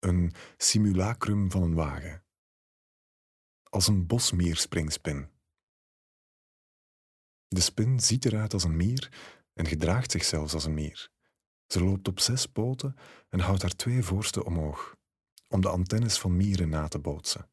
een 0.08 0.34
simulacrum 0.58 1.52
van 1.52 1.62
een 1.62 1.74
wagen. 1.74 2.24
Als 3.64 3.88
een 3.88 4.08
bosmierspringspin. 4.08 5.30
De 7.48 7.62
spin 7.62 8.00
ziet 8.00 8.26
eruit 8.26 8.54
als 8.54 8.64
een 8.64 8.76
mier 8.76 9.12
en 9.54 9.66
gedraagt 9.66 10.12
zich 10.12 10.24
zelfs 10.24 10.54
als 10.54 10.66
een 10.66 10.74
mier. 10.74 11.10
Ze 11.68 11.84
loopt 11.84 12.08
op 12.08 12.20
zes 12.20 12.46
poten 12.46 12.96
en 13.30 13.40
houdt 13.40 13.62
haar 13.62 13.76
twee 13.76 14.04
voorste 14.04 14.46
omhoog, 14.46 14.96
om 15.48 15.62
de 15.62 15.70
antennes 15.70 16.20
van 16.20 16.36
mieren 16.36 16.70
na 16.70 16.88
te 16.88 17.00
bootsen. 17.00 17.50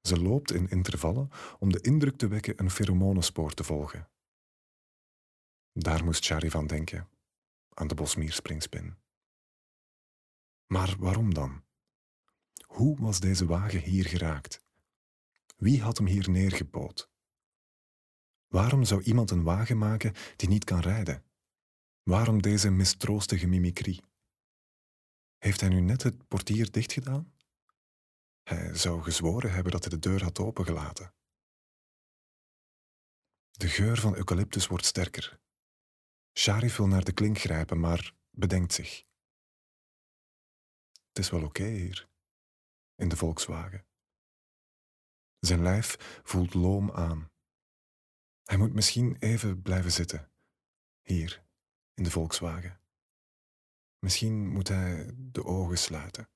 Ze 0.00 0.20
loopt 0.20 0.52
in 0.52 0.68
intervallen 0.68 1.30
om 1.58 1.72
de 1.72 1.80
indruk 1.80 2.16
te 2.16 2.28
wekken 2.28 2.60
een 2.60 2.70
pheromonenspoor 2.70 3.54
te 3.54 3.64
volgen. 3.64 4.08
Daar 5.72 6.04
moest 6.04 6.24
Chari 6.24 6.50
van 6.50 6.66
denken, 6.66 7.08
aan 7.74 7.88
de 7.88 7.94
bosmierspringspin. 7.94 8.96
Maar 10.68 10.96
waarom 10.98 11.34
dan? 11.34 11.64
Hoe 12.66 13.00
was 13.00 13.20
deze 13.20 13.46
wagen 13.46 13.80
hier 13.80 14.04
geraakt? 14.06 14.62
Wie 15.56 15.82
had 15.82 15.98
hem 15.98 16.06
hier 16.06 16.30
neergepoot? 16.30 17.10
Waarom 18.46 18.84
zou 18.84 19.02
iemand 19.02 19.30
een 19.30 19.42
wagen 19.42 19.78
maken 19.78 20.14
die 20.36 20.48
niet 20.48 20.64
kan 20.64 20.80
rijden? 20.80 21.24
Waarom 22.02 22.42
deze 22.42 22.70
mistroostige 22.70 23.46
mimicrie? 23.46 24.02
Heeft 25.38 25.60
hij 25.60 25.68
nu 25.68 25.80
net 25.80 26.02
het 26.02 26.28
portier 26.28 26.70
dichtgedaan? 26.70 27.32
Hij 28.42 28.74
zou 28.74 29.02
gezworen 29.02 29.52
hebben 29.52 29.72
dat 29.72 29.84
hij 29.84 29.90
de 29.90 30.08
deur 30.08 30.22
had 30.22 30.38
opengelaten. 30.38 31.12
De 33.50 33.68
geur 33.68 33.98
van 33.98 34.14
eucalyptus 34.14 34.66
wordt 34.66 34.84
sterker. 34.84 35.40
Sharif 36.32 36.76
wil 36.76 36.86
naar 36.86 37.04
de 37.04 37.12
klink 37.12 37.38
grijpen, 37.38 37.80
maar 37.80 38.14
bedenkt 38.30 38.72
zich. 38.72 39.07
Het 41.18 41.26
is 41.26 41.32
wel 41.32 41.44
oké 41.44 41.64
hier, 41.64 42.08
in 42.94 43.08
de 43.08 43.16
Volkswagen. 43.16 43.86
Zijn 45.38 45.62
lijf 45.62 46.20
voelt 46.22 46.54
loom 46.54 46.90
aan. 46.90 47.30
Hij 48.44 48.56
moet 48.56 48.74
misschien 48.74 49.16
even 49.18 49.62
blijven 49.62 49.92
zitten, 49.92 50.30
hier, 51.02 51.44
in 51.94 52.02
de 52.02 52.10
Volkswagen. 52.10 52.80
Misschien 53.98 54.48
moet 54.48 54.68
hij 54.68 55.10
de 55.16 55.44
ogen 55.44 55.78
sluiten. 55.78 56.28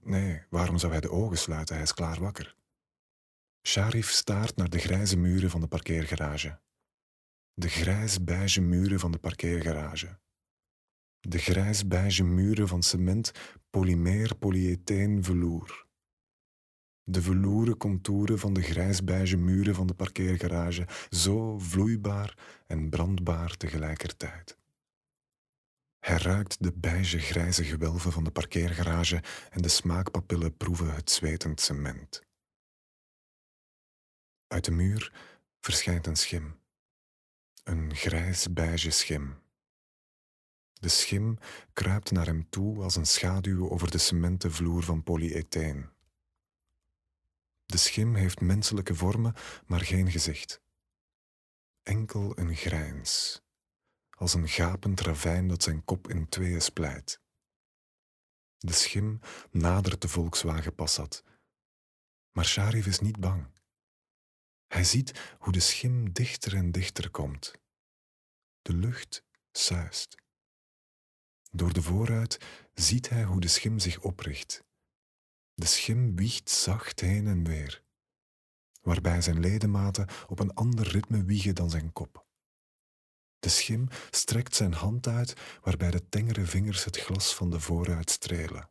Nee, 0.00 0.44
waarom 0.50 0.78
zou 0.78 0.92
hij 0.92 1.00
de 1.00 1.10
ogen 1.10 1.38
sluiten? 1.38 1.74
Hij 1.74 1.84
is 1.84 1.94
klaar 1.94 2.20
wakker. 2.20 2.56
Sharif 3.62 4.10
staart 4.10 4.56
naar 4.56 4.70
de 4.70 4.78
grijze 4.78 5.16
muren 5.16 5.50
van 5.50 5.60
de 5.60 5.68
parkeergarage. 5.68 6.60
De 7.54 7.68
grijs-beige 7.68 8.60
muren 8.60 9.00
van 9.00 9.12
de 9.12 9.18
parkeergarage. 9.18 10.18
De 11.20 11.38
grijs-beige 11.38 12.24
muren 12.24 12.68
van 12.68 12.82
cement, 12.82 13.32
polymer, 13.70 14.36
polyetheen, 14.36 15.24
velour. 15.24 15.86
De 17.04 17.22
veloeren 17.22 17.76
contouren 17.76 18.38
van 18.38 18.52
de 18.52 18.62
grijs-beige 18.62 19.36
muren 19.36 19.74
van 19.74 19.86
de 19.86 19.94
parkeergarage, 19.94 20.86
zo 21.08 21.58
vloeibaar 21.58 22.62
en 22.66 22.88
brandbaar 22.88 23.56
tegelijkertijd. 23.56 24.58
Hij 25.98 26.16
ruikt 26.16 26.62
de 26.62 26.72
beige-grijze 26.72 27.64
gewelven 27.64 28.12
van 28.12 28.24
de 28.24 28.30
parkeergarage 28.30 29.22
en 29.50 29.62
de 29.62 29.68
smaakpapillen 29.68 30.56
proeven 30.56 30.94
het 30.94 31.10
zwetend 31.10 31.60
cement. 31.60 32.22
Uit 34.46 34.64
de 34.64 34.70
muur 34.70 35.12
verschijnt 35.60 36.06
een 36.06 36.16
schim. 36.16 36.60
Een 37.64 37.94
grijs-beige 37.94 38.90
schim. 38.90 39.47
De 40.80 40.88
schim 40.88 41.38
kruipt 41.72 42.10
naar 42.10 42.26
hem 42.26 42.50
toe 42.50 42.82
als 42.82 42.96
een 42.96 43.06
schaduw 43.06 43.70
over 43.70 43.90
de 43.90 43.98
cementen 43.98 44.52
vloer 44.52 44.82
van 44.82 45.02
polyetheen. 45.02 45.88
De 47.66 47.76
schim 47.76 48.14
heeft 48.14 48.40
menselijke 48.40 48.94
vormen, 48.94 49.34
maar 49.66 49.80
geen 49.80 50.10
gezicht. 50.10 50.60
Enkel 51.82 52.38
een 52.38 52.54
grijns, 52.54 53.42
als 54.10 54.34
een 54.34 54.48
gapend 54.48 55.00
ravijn 55.00 55.48
dat 55.48 55.62
zijn 55.62 55.84
kop 55.84 56.08
in 56.08 56.28
tweeën 56.28 56.62
splijt. 56.62 57.20
De 58.58 58.72
schim 58.72 59.20
nadert 59.50 60.00
de 60.02 60.08
Volkswagen 60.08 60.74
Passat. 60.74 61.24
Maar 62.32 62.44
Sharif 62.44 62.86
is 62.86 62.98
niet 62.98 63.20
bang. 63.20 63.46
Hij 64.66 64.84
ziet 64.84 65.36
hoe 65.38 65.52
de 65.52 65.60
schim 65.60 66.12
dichter 66.12 66.54
en 66.54 66.72
dichter 66.72 67.10
komt. 67.10 67.52
De 68.62 68.72
lucht 68.72 69.24
suist. 69.50 70.16
Door 71.50 71.72
de 71.72 71.82
vooruit 71.82 72.38
ziet 72.74 73.08
hij 73.08 73.24
hoe 73.24 73.40
de 73.40 73.48
schim 73.48 73.78
zich 73.78 74.00
opricht. 74.00 74.64
De 75.54 75.66
schim 75.66 76.16
wiegt 76.16 76.50
zacht 76.50 77.00
heen 77.00 77.26
en 77.26 77.44
weer, 77.44 77.82
waarbij 78.82 79.20
zijn 79.20 79.40
ledematen 79.40 80.08
op 80.26 80.38
een 80.38 80.54
ander 80.54 80.88
ritme 80.88 81.24
wiegen 81.24 81.54
dan 81.54 81.70
zijn 81.70 81.92
kop. 81.92 82.26
De 83.38 83.48
schim 83.48 83.88
strekt 84.10 84.54
zijn 84.54 84.72
hand 84.72 85.06
uit, 85.06 85.58
waarbij 85.62 85.90
de 85.90 86.08
tengere 86.08 86.46
vingers 86.46 86.84
het 86.84 86.96
glas 86.96 87.34
van 87.34 87.50
de 87.50 87.60
vooruit 87.60 88.10
strelen. 88.10 88.70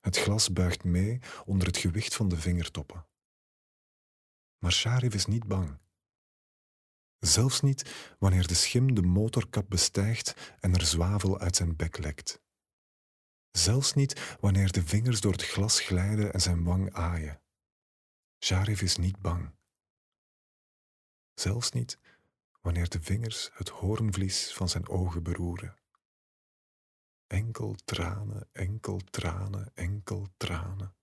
Het 0.00 0.16
glas 0.16 0.52
buigt 0.52 0.84
mee 0.84 1.20
onder 1.44 1.66
het 1.66 1.76
gewicht 1.76 2.14
van 2.14 2.28
de 2.28 2.36
vingertoppen. 2.36 3.06
Maar 4.58 4.72
Sharif 4.72 5.14
is 5.14 5.26
niet 5.26 5.46
bang. 5.46 5.78
Zelfs 7.20 7.60
niet 7.60 8.14
wanneer 8.18 8.46
de 8.46 8.54
schim 8.54 8.94
de 8.94 9.02
motorkap 9.02 9.68
bestijgt 9.68 10.56
en 10.60 10.74
er 10.74 10.84
zwavel 10.84 11.38
uit 11.38 11.56
zijn 11.56 11.76
bek 11.76 11.98
lekt. 11.98 12.40
Zelfs 13.50 13.94
niet 13.94 14.36
wanneer 14.40 14.72
de 14.72 14.82
vingers 14.82 15.20
door 15.20 15.32
het 15.32 15.44
glas 15.44 15.80
glijden 15.80 16.32
en 16.32 16.40
zijn 16.40 16.64
wang 16.64 16.92
aaien. 16.92 17.40
Sharif 18.44 18.82
is 18.82 18.96
niet 18.96 19.20
bang. 19.20 19.54
Zelfs 21.34 21.70
niet 21.70 21.98
wanneer 22.60 22.88
de 22.88 23.02
vingers 23.02 23.50
het 23.52 23.68
hoornvlies 23.68 24.52
van 24.52 24.68
zijn 24.68 24.88
ogen 24.88 25.22
beroeren. 25.22 25.76
Enkel 27.26 27.74
tranen, 27.84 28.48
enkel 28.52 29.00
tranen, 29.10 29.72
enkel 29.74 30.28
tranen. 30.36 30.94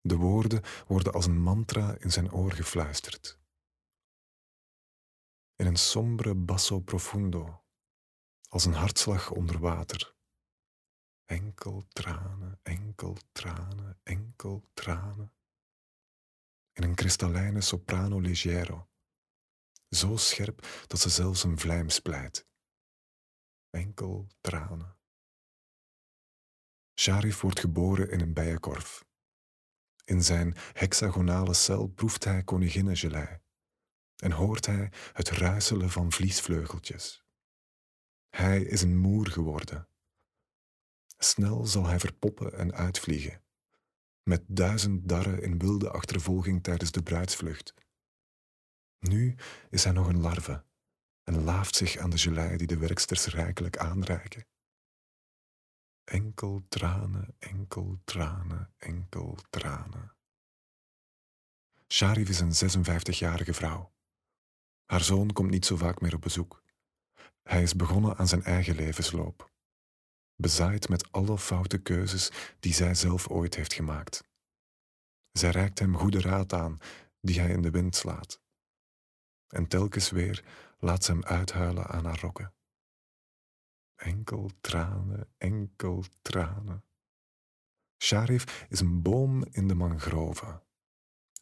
De 0.00 0.16
woorden 0.16 0.62
worden 0.86 1.12
als 1.12 1.26
een 1.26 1.40
mantra 1.40 1.96
in 1.98 2.12
zijn 2.12 2.32
oor 2.32 2.52
gefluisterd. 2.52 3.42
In 5.56 5.66
een 5.66 5.76
sombre 5.76 6.34
basso 6.34 6.80
profundo, 6.80 7.64
als 8.48 8.64
een 8.64 8.72
hartslag 8.72 9.30
onder 9.30 9.58
water. 9.58 10.16
Enkel 11.24 11.84
tranen, 11.88 12.60
enkel 12.62 13.16
tranen, 13.32 14.00
enkel 14.02 14.64
tranen. 14.72 15.32
In 16.72 16.82
een 16.82 16.94
kristallijne 16.94 17.60
soprano 17.60 18.20
leggero, 18.20 18.88
zo 19.88 20.16
scherp 20.16 20.84
dat 20.86 21.00
ze 21.00 21.08
zelfs 21.08 21.44
een 21.44 21.58
vlijm 21.58 21.88
splijt. 21.88 22.46
Enkel 23.70 24.26
tranen. 24.40 24.98
Sharif 27.00 27.40
wordt 27.40 27.60
geboren 27.60 28.10
in 28.10 28.20
een 28.20 28.32
bijenkorf. 28.32 29.04
In 30.04 30.22
zijn 30.22 30.54
hexagonale 30.72 31.54
cel 31.54 31.86
proeft 31.86 32.24
hij 32.24 32.44
koninginnengelei 32.44 33.42
en 34.24 34.32
hoort 34.32 34.66
hij 34.66 34.92
het 35.12 35.28
ruiselen 35.28 35.90
van 35.90 36.12
vliesvleugeltjes. 36.12 37.24
Hij 38.30 38.62
is 38.62 38.82
een 38.82 38.98
moer 38.98 39.28
geworden. 39.28 39.88
Snel 41.18 41.66
zal 41.66 41.86
hij 41.86 41.98
verpoppen 41.98 42.52
en 42.52 42.74
uitvliegen, 42.74 43.42
met 44.22 44.42
duizend 44.46 45.08
darren 45.08 45.42
in 45.42 45.58
wilde 45.58 45.90
achtervolging 45.90 46.62
tijdens 46.62 46.90
de 46.90 47.02
bruidsvlucht. 47.02 47.74
Nu 48.98 49.34
is 49.70 49.84
hij 49.84 49.92
nog 49.92 50.08
een 50.08 50.20
larve 50.20 50.64
en 51.24 51.42
laaft 51.42 51.76
zich 51.76 51.96
aan 51.96 52.10
de 52.10 52.18
gelei 52.18 52.56
die 52.56 52.66
de 52.66 52.78
werksters 52.78 53.26
rijkelijk 53.26 53.76
aanreiken. 53.76 54.46
Enkel 56.04 56.64
tranen, 56.68 57.34
enkel 57.38 58.00
tranen, 58.04 58.74
enkel 58.76 59.38
tranen. 59.50 60.16
Sharif 61.88 62.28
is 62.28 62.40
een 62.40 62.84
56-jarige 62.84 63.54
vrouw. 63.54 63.93
Haar 64.84 65.00
zoon 65.00 65.32
komt 65.32 65.50
niet 65.50 65.66
zo 65.66 65.76
vaak 65.76 66.00
meer 66.00 66.14
op 66.14 66.20
bezoek. 66.20 66.62
Hij 67.42 67.62
is 67.62 67.76
begonnen 67.76 68.16
aan 68.16 68.28
zijn 68.28 68.42
eigen 68.42 68.74
levensloop, 68.74 69.50
bezaaid 70.36 70.88
met 70.88 71.12
alle 71.12 71.38
foute 71.38 71.78
keuzes 71.78 72.30
die 72.60 72.74
zij 72.74 72.94
zelf 72.94 73.28
ooit 73.28 73.54
heeft 73.54 73.72
gemaakt. 73.72 74.24
Zij 75.32 75.50
reikt 75.50 75.78
hem 75.78 75.96
goede 75.96 76.20
raad 76.20 76.52
aan, 76.52 76.78
die 77.20 77.40
hij 77.40 77.50
in 77.50 77.62
de 77.62 77.70
wind 77.70 77.96
slaat. 77.96 78.42
En 79.48 79.66
telkens 79.68 80.10
weer 80.10 80.44
laat 80.78 81.04
ze 81.04 81.10
hem 81.10 81.24
uithuilen 81.24 81.86
aan 81.86 82.04
haar 82.04 82.20
rokken. 82.20 82.54
Enkel 83.94 84.50
tranen, 84.60 85.28
enkel 85.38 86.04
tranen. 86.22 86.84
Sharif 88.02 88.66
is 88.68 88.80
een 88.80 89.02
boom 89.02 89.44
in 89.50 89.68
de 89.68 89.74
mangrove 89.74 90.63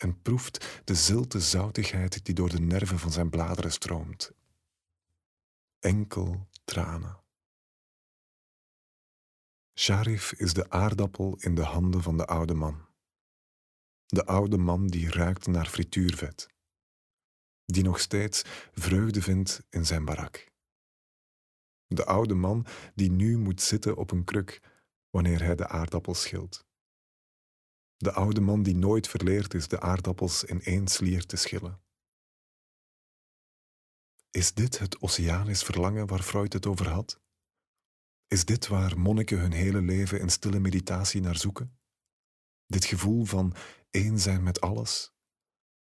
en 0.02 0.22
proeft 0.22 0.82
de 0.84 0.94
zilte 0.94 1.40
zoutigheid 1.40 2.24
die 2.24 2.34
door 2.34 2.48
de 2.48 2.60
nerven 2.60 2.98
van 2.98 3.12
zijn 3.12 3.30
bladeren 3.30 3.72
stroomt. 3.72 4.32
Enkel 5.78 6.48
tranen. 6.64 7.20
Sharif 9.78 10.32
is 10.32 10.52
de 10.52 10.70
aardappel 10.70 11.36
in 11.38 11.54
de 11.54 11.62
handen 11.62 12.02
van 12.02 12.16
de 12.16 12.26
oude 12.26 12.54
man. 12.54 12.86
De 14.06 14.26
oude 14.26 14.56
man 14.56 14.86
die 14.86 15.10
ruikt 15.10 15.46
naar 15.46 15.66
frituurvet. 15.66 16.48
Die 17.64 17.82
nog 17.82 18.00
steeds 18.00 18.42
vreugde 18.72 19.22
vindt 19.22 19.62
in 19.70 19.86
zijn 19.86 20.04
barak. 20.04 20.50
De 21.86 22.04
oude 22.04 22.34
man 22.34 22.66
die 22.94 23.10
nu 23.10 23.38
moet 23.38 23.60
zitten 23.60 23.96
op 23.96 24.10
een 24.10 24.24
kruk 24.24 24.60
wanneer 25.10 25.42
hij 25.42 25.54
de 25.54 25.68
aardappels 25.68 26.22
schilt. 26.22 26.66
De 28.02 28.12
oude 28.12 28.40
man 28.40 28.62
die 28.62 28.76
nooit 28.76 29.08
verleerd 29.08 29.54
is 29.54 29.68
de 29.68 29.80
aardappels 29.80 30.44
in 30.44 30.62
één 30.62 30.88
slier 30.88 31.26
te 31.26 31.36
schillen. 31.36 31.80
Is 34.30 34.54
dit 34.54 34.78
het 34.78 35.00
oceanisch 35.00 35.62
verlangen 35.62 36.06
waar 36.06 36.22
Freud 36.22 36.52
het 36.52 36.66
over 36.66 36.88
had? 36.88 37.20
Is 38.26 38.44
dit 38.44 38.66
waar 38.66 38.98
monniken 38.98 39.38
hun 39.38 39.52
hele 39.52 39.80
leven 39.80 40.20
in 40.20 40.30
stille 40.30 40.58
meditatie 40.58 41.20
naar 41.20 41.36
zoeken? 41.36 41.78
Dit 42.66 42.84
gevoel 42.84 43.24
van 43.24 43.54
één 43.90 44.18
zijn 44.18 44.42
met 44.42 44.60
alles? 44.60 45.12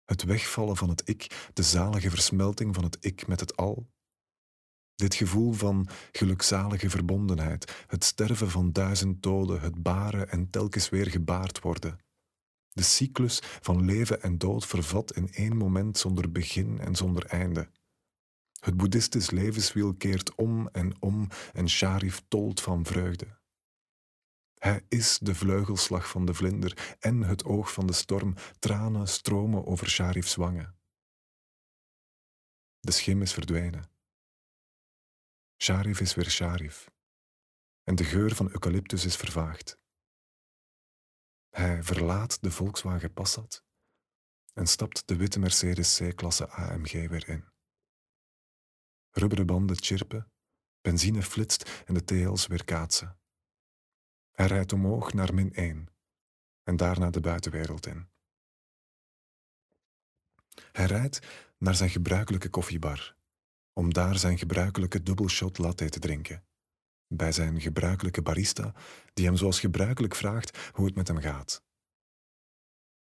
Het 0.04 0.22
wegvallen 0.22 0.76
van 0.76 0.88
het 0.88 1.08
ik, 1.08 1.50
de 1.52 1.62
zalige 1.62 2.10
versmelting 2.10 2.74
van 2.74 2.84
het 2.84 2.96
ik 3.00 3.26
met 3.26 3.40
het 3.40 3.56
al? 3.56 3.90
Dit 4.94 5.14
gevoel 5.14 5.52
van 5.52 5.88
gelukzalige 6.12 6.90
verbondenheid, 6.90 7.84
het 7.86 8.04
sterven 8.04 8.50
van 8.50 8.72
duizend 8.72 9.22
doden, 9.22 9.60
het 9.60 9.82
baren 9.82 10.30
en 10.30 10.50
telkens 10.50 10.88
weer 10.88 11.10
gebaard 11.10 11.60
worden. 11.60 12.08
De 12.72 12.82
cyclus 12.82 13.40
van 13.42 13.84
leven 13.84 14.22
en 14.22 14.38
dood 14.38 14.66
vervat 14.66 15.16
in 15.16 15.32
één 15.32 15.56
moment 15.56 15.98
zonder 15.98 16.32
begin 16.32 16.80
en 16.80 16.96
zonder 16.96 17.24
einde. 17.24 17.70
Het 18.60 18.76
boeddhistisch 18.76 19.30
levenswiel 19.30 19.94
keert 19.94 20.34
om 20.34 20.68
en 20.68 21.02
om 21.02 21.28
en 21.52 21.68
Sharif 21.68 22.22
tolt 22.28 22.60
van 22.60 22.84
vreugde. 22.84 23.38
Hij 24.58 24.84
is 24.88 25.18
de 25.18 25.34
vleugelslag 25.34 26.08
van 26.08 26.24
de 26.24 26.34
vlinder 26.34 26.96
en 26.98 27.22
het 27.22 27.44
oog 27.44 27.72
van 27.72 27.86
de 27.86 27.92
storm. 27.92 28.34
Tranen 28.58 29.08
stromen 29.08 29.66
over 29.66 29.88
Sharif's 29.90 30.34
wangen. 30.34 30.78
De 32.80 32.92
schim 32.92 33.22
is 33.22 33.32
verdwenen. 33.32 33.90
Sharif 35.62 36.00
is 36.00 36.14
weer 36.14 36.30
Sharif. 36.30 36.90
En 37.84 37.94
de 37.94 38.04
geur 38.04 38.34
van 38.34 38.48
eucalyptus 38.50 39.04
is 39.04 39.16
vervaagd. 39.16 39.78
Hij 41.50 41.82
verlaat 41.82 42.42
de 42.42 42.50
Volkswagen 42.50 43.12
Passat 43.12 43.64
en 44.54 44.66
stapt 44.66 45.08
de 45.08 45.16
witte 45.16 45.38
Mercedes 45.38 45.98
C-klasse 45.98 46.48
AMG 46.48 46.92
weer 46.92 47.28
in. 47.28 47.44
Rubberen 49.10 49.46
banden 49.46 49.82
chirpen, 49.82 50.32
benzine 50.80 51.22
flitst 51.22 51.82
en 51.86 51.94
de 51.94 52.04
teels 52.04 52.46
weer 52.46 52.64
kaatsen. 52.64 53.18
Hij 54.30 54.46
rijdt 54.46 54.72
omhoog 54.72 55.12
naar 55.12 55.34
min 55.34 55.54
1 55.54 55.88
en 56.62 56.76
daarna 56.76 57.10
de 57.10 57.20
buitenwereld 57.20 57.86
in. 57.86 58.08
Hij 60.72 60.86
rijdt 60.86 61.26
naar 61.58 61.74
zijn 61.74 61.90
gebruikelijke 61.90 62.48
koffiebar 62.48 63.16
om 63.72 63.92
daar 63.92 64.18
zijn 64.18 64.38
gebruikelijke 64.38 65.02
dubbelshot 65.02 65.58
latte 65.58 65.88
te 65.88 65.98
drinken. 65.98 66.44
Bij 67.12 67.32
zijn 67.32 67.60
gebruikelijke 67.60 68.22
barista, 68.22 68.74
die 69.14 69.24
hem 69.24 69.36
zoals 69.36 69.60
gebruikelijk 69.60 70.14
vraagt 70.14 70.70
hoe 70.72 70.86
het 70.86 70.94
met 70.94 71.08
hem 71.08 71.20
gaat. 71.20 71.62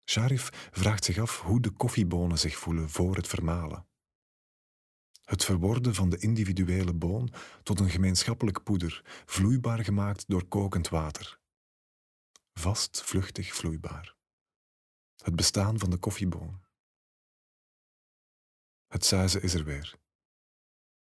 Sharif 0.09 0.69
vraagt 0.71 1.03
zich 1.03 1.17
af 1.17 1.41
hoe 1.41 1.61
de 1.61 1.71
koffiebonen 1.71 2.39
zich 2.39 2.57
voelen 2.57 2.89
voor 2.89 3.15
het 3.15 3.27
vermalen. 3.27 3.87
Het 5.23 5.43
verworden 5.45 5.95
van 5.95 6.09
de 6.09 6.17
individuele 6.17 6.93
boon 6.93 7.33
tot 7.63 7.79
een 7.79 7.89
gemeenschappelijk 7.89 8.63
poeder, 8.63 9.23
vloeibaar 9.25 9.83
gemaakt 9.83 10.23
door 10.27 10.47
kokend 10.47 10.89
water. 10.89 11.39
Vast, 12.53 13.03
vluchtig, 13.03 13.53
vloeibaar. 13.53 14.15
Het 15.23 15.35
bestaan 15.35 15.79
van 15.79 15.89
de 15.89 15.97
koffieboon. 15.97 16.61
Het 18.87 19.05
zuizen 19.05 19.41
is 19.41 19.53
er 19.53 19.63
weer 19.63 20.01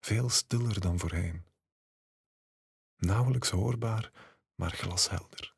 veel 0.01 0.29
stiller 0.29 0.81
dan 0.81 0.99
voorheen. 0.99 1.50
Nauwelijks 3.01 3.51
hoorbaar, 3.51 4.11
maar 4.55 4.71
glashelder. 4.71 5.55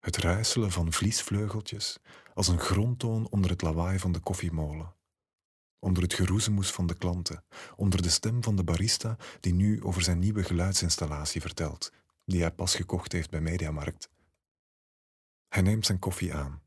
Het 0.00 0.16
ruiselen 0.16 0.70
van 0.70 0.92
vliesvleugeltjes 0.92 1.98
als 2.34 2.48
een 2.48 2.58
grondtoon 2.58 3.28
onder 3.30 3.50
het 3.50 3.62
lawaai 3.62 3.98
van 3.98 4.12
de 4.12 4.20
koffiemolen. 4.20 4.94
Onder 5.78 6.02
het 6.02 6.14
geroezemoes 6.14 6.70
van 6.70 6.86
de 6.86 6.94
klanten, 6.94 7.44
onder 7.76 8.02
de 8.02 8.08
stem 8.08 8.42
van 8.42 8.56
de 8.56 8.64
barista 8.64 9.16
die 9.40 9.54
nu 9.54 9.82
over 9.82 10.02
zijn 10.02 10.18
nieuwe 10.18 10.44
geluidsinstallatie 10.44 11.40
vertelt, 11.40 11.92
die 12.24 12.40
hij 12.40 12.52
pas 12.52 12.74
gekocht 12.74 13.12
heeft 13.12 13.30
bij 13.30 13.40
Mediamarkt. 13.40 14.10
Hij 15.48 15.62
neemt 15.62 15.86
zijn 15.86 15.98
koffie 15.98 16.34
aan, 16.34 16.62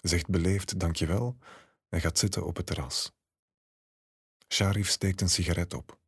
zegt 0.00 0.28
beleefd 0.28 0.78
dankjewel 0.78 1.38
en 1.88 2.00
gaat 2.00 2.18
zitten 2.18 2.44
op 2.46 2.56
het 2.56 2.66
terras. 2.66 3.12
Sharif 4.48 4.88
steekt 4.88 5.20
een 5.20 5.30
sigaret 5.30 5.74
op. 5.74 5.98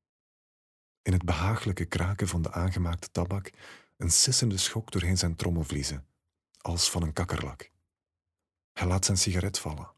In 1.03 1.13
het 1.13 1.25
behagelijke 1.25 1.85
kraken 1.85 2.29
van 2.29 2.43
de 2.43 2.53
aangemaakte 2.53 3.11
tabak 3.11 3.51
een 3.97 4.11
sissende 4.11 4.57
schok 4.57 4.91
doorheen 4.91 5.19
zijn 5.19 5.37
trommelvliezen, 5.37 6.07
als 6.59 6.91
van 6.91 7.03
een 7.03 7.13
kakkerlak. 7.13 7.71
Hij 8.73 8.87
laat 8.87 9.05
zijn 9.05 9.17
sigaret 9.17 9.59
vallen. 9.59 9.95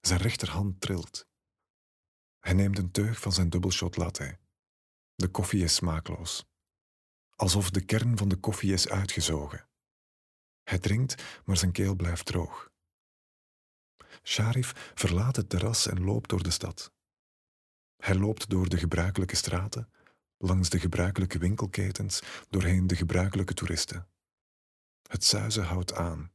Zijn 0.00 0.20
rechterhand 0.20 0.80
trilt. 0.80 1.28
Hij 2.40 2.52
neemt 2.52 2.78
een 2.78 2.90
teug 2.90 3.20
van 3.20 3.32
zijn 3.32 3.50
dubbelshot 3.50 3.96
latte. 3.96 4.38
De 5.14 5.28
koffie 5.28 5.64
is 5.64 5.74
smaakloos. 5.74 6.44
Alsof 7.36 7.70
de 7.70 7.84
kern 7.84 8.16
van 8.16 8.28
de 8.28 8.36
koffie 8.36 8.72
is 8.72 8.88
uitgezogen. 8.88 9.68
Hij 10.62 10.78
drinkt, 10.78 11.22
maar 11.44 11.56
zijn 11.56 11.72
keel 11.72 11.94
blijft 11.94 12.26
droog. 12.26 12.70
Sharif 14.22 14.92
verlaat 14.94 15.36
het 15.36 15.48
terras 15.48 15.86
en 15.86 16.04
loopt 16.04 16.28
door 16.28 16.42
de 16.42 16.50
stad. 16.50 16.92
Hij 17.96 18.14
loopt 18.14 18.48
door 18.48 18.68
de 18.68 18.78
gebruikelijke 18.78 19.36
straten, 19.36 19.90
langs 20.38 20.68
de 20.68 20.80
gebruikelijke 20.80 21.38
winkelketens, 21.38 22.22
doorheen 22.48 22.86
de 22.86 22.96
gebruikelijke 22.96 23.54
toeristen. 23.54 24.08
Het 25.08 25.24
zuizen 25.24 25.64
houdt 25.64 25.94
aan. 25.94 26.32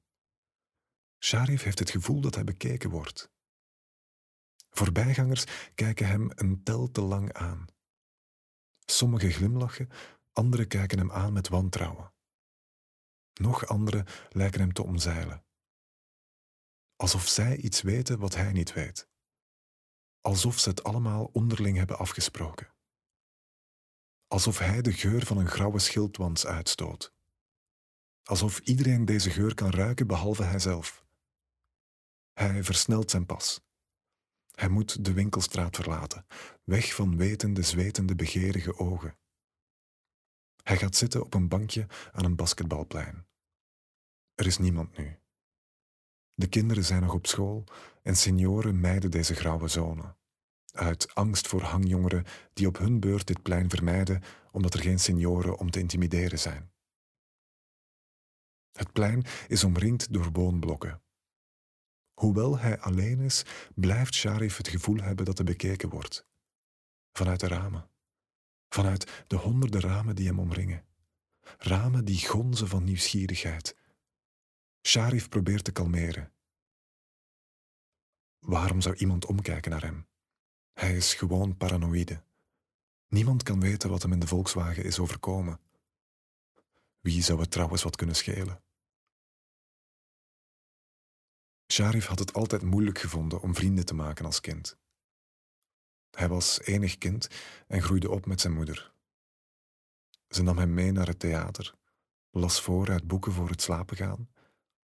Sharif 1.19 1.63
heeft 1.63 1.79
het 1.79 1.89
gevoel 1.89 2.21
dat 2.21 2.35
hij 2.35 2.43
bekeken 2.43 2.89
wordt. 2.89 3.31
Voorbijgangers 4.69 5.45
kijken 5.75 6.07
hem 6.07 6.31
een 6.35 6.63
tel 6.63 6.91
te 6.91 7.01
lang 7.01 7.33
aan. 7.33 7.65
Sommigen 8.85 9.31
glimlachen, 9.31 9.89
anderen 10.33 10.67
kijken 10.67 10.97
hem 10.97 11.11
aan 11.11 11.33
met 11.33 11.47
wantrouwen. 11.47 12.13
Nog 13.33 13.65
anderen 13.65 14.05
lijken 14.29 14.59
hem 14.59 14.73
te 14.73 14.83
omzeilen. 14.83 15.45
Alsof 16.95 17.27
zij 17.27 17.57
iets 17.57 17.81
weten 17.81 18.19
wat 18.19 18.35
hij 18.35 18.51
niet 18.51 18.73
weet. 18.73 19.09
Alsof 20.21 20.59
ze 20.59 20.69
het 20.69 20.83
allemaal 20.83 21.29
onderling 21.33 21.77
hebben 21.77 21.97
afgesproken. 21.97 22.73
Alsof 24.31 24.59
hij 24.59 24.81
de 24.81 24.93
geur 24.93 25.25
van 25.25 25.37
een 25.37 25.47
grauwe 25.47 25.79
schildwans 25.79 26.45
uitstoot. 26.45 27.13
Alsof 28.23 28.59
iedereen 28.59 29.05
deze 29.05 29.29
geur 29.29 29.53
kan 29.53 29.69
ruiken 29.69 30.07
behalve 30.07 30.43
hijzelf. 30.43 31.05
Hij 32.33 32.63
versnelt 32.63 33.11
zijn 33.11 33.25
pas. 33.25 33.61
Hij 34.51 34.69
moet 34.69 35.05
de 35.05 35.13
winkelstraat 35.13 35.75
verlaten, 35.75 36.25
weg 36.63 36.95
van 36.95 37.17
wetende, 37.17 37.61
zwetende, 37.61 38.15
begerige 38.15 38.77
ogen. 38.77 39.17
Hij 40.63 40.77
gaat 40.77 40.95
zitten 40.95 41.23
op 41.23 41.33
een 41.33 41.47
bankje 41.47 41.87
aan 42.11 42.25
een 42.25 42.35
basketbalplein. 42.35 43.27
Er 44.35 44.45
is 44.45 44.57
niemand 44.57 44.97
nu. 44.97 45.19
De 46.33 46.47
kinderen 46.47 46.85
zijn 46.85 47.01
nog 47.01 47.13
op 47.13 47.27
school 47.27 47.63
en 48.03 48.15
senioren 48.15 48.79
mijden 48.79 49.11
deze 49.11 49.35
grauwe 49.35 49.67
zone. 49.67 50.15
Uit 50.71 51.15
angst 51.15 51.47
voor 51.47 51.61
hangjongeren 51.61 52.25
die 52.53 52.67
op 52.67 52.77
hun 52.77 52.99
beurt 52.99 53.27
dit 53.27 53.41
plein 53.41 53.69
vermijden 53.69 54.21
omdat 54.51 54.73
er 54.73 54.79
geen 54.79 54.99
senioren 54.99 55.57
om 55.57 55.71
te 55.71 55.79
intimideren 55.79 56.39
zijn. 56.39 56.71
Het 58.71 58.91
plein 58.91 59.25
is 59.47 59.63
omringd 59.63 60.13
door 60.13 60.31
woonblokken. 60.31 61.01
Hoewel 62.13 62.57
hij 62.57 62.79
alleen 62.79 63.19
is, 63.19 63.43
blijft 63.75 64.13
Sharif 64.13 64.57
het 64.57 64.67
gevoel 64.67 64.97
hebben 64.97 65.25
dat 65.25 65.37
hij 65.37 65.45
bekeken 65.45 65.89
wordt. 65.89 66.25
Vanuit 67.11 67.39
de 67.39 67.47
ramen. 67.47 67.89
Vanuit 68.69 69.23
de 69.27 69.35
honderden 69.35 69.81
ramen 69.81 70.15
die 70.15 70.27
hem 70.27 70.39
omringen. 70.39 70.85
Ramen 71.57 72.05
die 72.05 72.25
gonzen 72.25 72.67
van 72.67 72.83
nieuwsgierigheid. 72.83 73.75
Sharif 74.87 75.29
probeert 75.29 75.63
te 75.63 75.71
kalmeren. 75.71 76.33
Waarom 78.39 78.81
zou 78.81 78.95
iemand 78.95 79.25
omkijken 79.25 79.71
naar 79.71 79.83
hem? 79.83 80.07
Hij 80.81 80.95
is 80.95 81.13
gewoon 81.13 81.57
paranoïde. 81.57 82.23
Niemand 83.07 83.43
kan 83.43 83.59
weten 83.59 83.89
wat 83.89 84.01
hem 84.01 84.11
in 84.11 84.19
de 84.19 84.27
Volkswagen 84.27 84.83
is 84.83 84.99
overkomen. 84.99 85.59
Wie 86.99 87.23
zou 87.23 87.39
het 87.39 87.51
trouwens 87.51 87.83
wat 87.83 87.95
kunnen 87.95 88.15
schelen? 88.15 88.63
Sharif 91.71 92.05
had 92.05 92.19
het 92.19 92.33
altijd 92.33 92.61
moeilijk 92.61 92.99
gevonden 92.99 93.41
om 93.41 93.55
vrienden 93.55 93.85
te 93.85 93.93
maken 93.93 94.25
als 94.25 94.39
kind. 94.39 94.77
Hij 96.11 96.27
was 96.27 96.61
enig 96.61 96.97
kind 96.97 97.27
en 97.67 97.81
groeide 97.81 98.09
op 98.09 98.25
met 98.25 98.41
zijn 98.41 98.53
moeder. 98.53 98.93
Ze 100.27 100.41
nam 100.41 100.57
hem 100.57 100.73
mee 100.73 100.91
naar 100.91 101.07
het 101.07 101.19
theater, 101.19 101.75
las 102.29 102.61
voor 102.61 102.89
uit 102.89 103.07
boeken 103.07 103.31
voor 103.31 103.49
het 103.49 103.61
slapen 103.61 103.97
gaan 103.97 104.29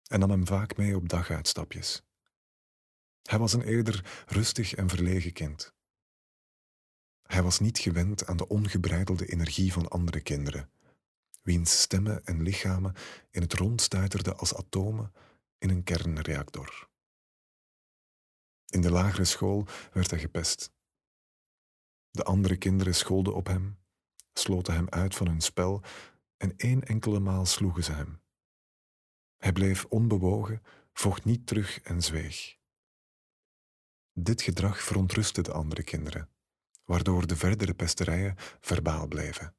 en 0.07 0.19
nam 0.19 0.29
hem 0.29 0.47
vaak 0.47 0.77
mee 0.77 0.95
op 0.95 1.09
daguitstapjes. 1.09 2.03
Hij 3.21 3.39
was 3.39 3.53
een 3.53 3.63
eerder 3.63 4.25
rustig 4.25 4.73
en 4.73 4.89
verlegen 4.89 5.33
kind. 5.33 5.74
Hij 7.25 7.43
was 7.43 7.59
niet 7.59 7.77
gewend 7.77 8.25
aan 8.25 8.37
de 8.37 8.47
ongebreidelde 8.47 9.25
energie 9.25 9.73
van 9.73 9.87
andere 9.87 10.21
kinderen, 10.21 10.69
wiens 11.41 11.81
stemmen 11.81 12.25
en 12.25 12.41
lichamen 12.41 12.93
in 13.31 13.41
het 13.41 13.53
rond 13.53 13.81
stuiterden 13.81 14.37
als 14.37 14.55
atomen 14.55 15.13
in 15.57 15.69
een 15.69 15.83
kernreactor. 15.83 16.89
In 18.65 18.81
de 18.81 18.91
lagere 18.91 19.25
school 19.25 19.67
werd 19.93 20.09
hij 20.09 20.19
gepest. 20.19 20.71
De 22.11 22.23
andere 22.23 22.57
kinderen 22.57 22.95
scholden 22.95 23.35
op 23.35 23.47
hem, 23.47 23.77
sloten 24.33 24.73
hem 24.73 24.89
uit 24.89 25.15
van 25.15 25.27
hun 25.27 25.41
spel 25.41 25.83
en 26.37 26.53
één 26.57 26.83
enkele 26.83 27.19
maal 27.19 27.45
sloegen 27.45 27.83
ze 27.83 27.91
hem. 27.91 28.21
Hij 29.37 29.51
bleef 29.51 29.85
onbewogen, 29.85 30.61
vocht 30.93 31.25
niet 31.25 31.47
terug 31.47 31.81
en 31.81 32.01
zweeg. 32.01 32.57
Dit 34.13 34.41
gedrag 34.41 34.81
verontrustte 34.81 35.41
de 35.41 35.51
andere 35.51 35.83
kinderen, 35.83 36.29
waardoor 36.85 37.27
de 37.27 37.35
verdere 37.35 37.73
pesterijen 37.73 38.35
verbaal 38.59 39.07
bleven. 39.07 39.55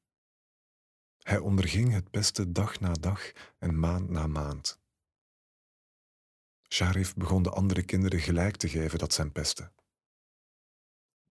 Hij 1.17 1.37
onderging 1.37 1.91
het 1.93 2.11
pesten 2.11 2.53
dag 2.53 2.79
na 2.79 2.93
dag 2.93 3.31
en 3.59 3.79
maand 3.79 4.09
na 4.09 4.27
maand. 4.27 4.79
Sharif 6.69 7.13
begon 7.13 7.43
de 7.43 7.49
andere 7.49 7.83
kinderen 7.83 8.19
gelijk 8.19 8.55
te 8.55 8.69
geven 8.69 8.99
dat 8.99 9.13
zijn 9.13 9.31
pesten. 9.31 9.73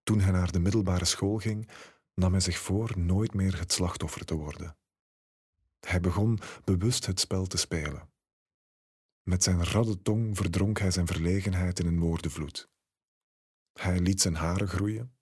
Toen 0.03 0.21
hij 0.21 0.33
naar 0.33 0.53
de 0.53 0.59
middelbare 0.59 1.05
school 1.05 1.39
ging, 1.39 1.69
nam 2.15 2.33
hij 2.33 2.41
zich 2.41 2.59
voor 2.59 2.99
nooit 2.99 3.35
meer 3.35 3.59
het 3.59 3.73
slachtoffer 3.73 4.25
te 4.25 4.35
worden. 4.35 4.77
Hij 5.81 6.01
begon 6.01 6.39
bewust 6.65 7.07
het 7.07 7.21
spel 7.21 7.47
te 7.47 7.57
spelen. 7.57 8.11
Met 9.23 9.43
zijn 9.43 9.65
radde 9.65 10.03
tong 10.03 10.37
verdronk 10.37 10.79
hij 10.79 10.91
zijn 10.91 11.07
verlegenheid 11.07 11.79
in 11.79 11.87
een 11.87 12.01
woordenvloed. 12.01 12.69
Hij 13.73 14.01
liet 14.01 14.21
zijn 14.21 14.35
haren 14.35 14.69
groeien, 14.69 15.16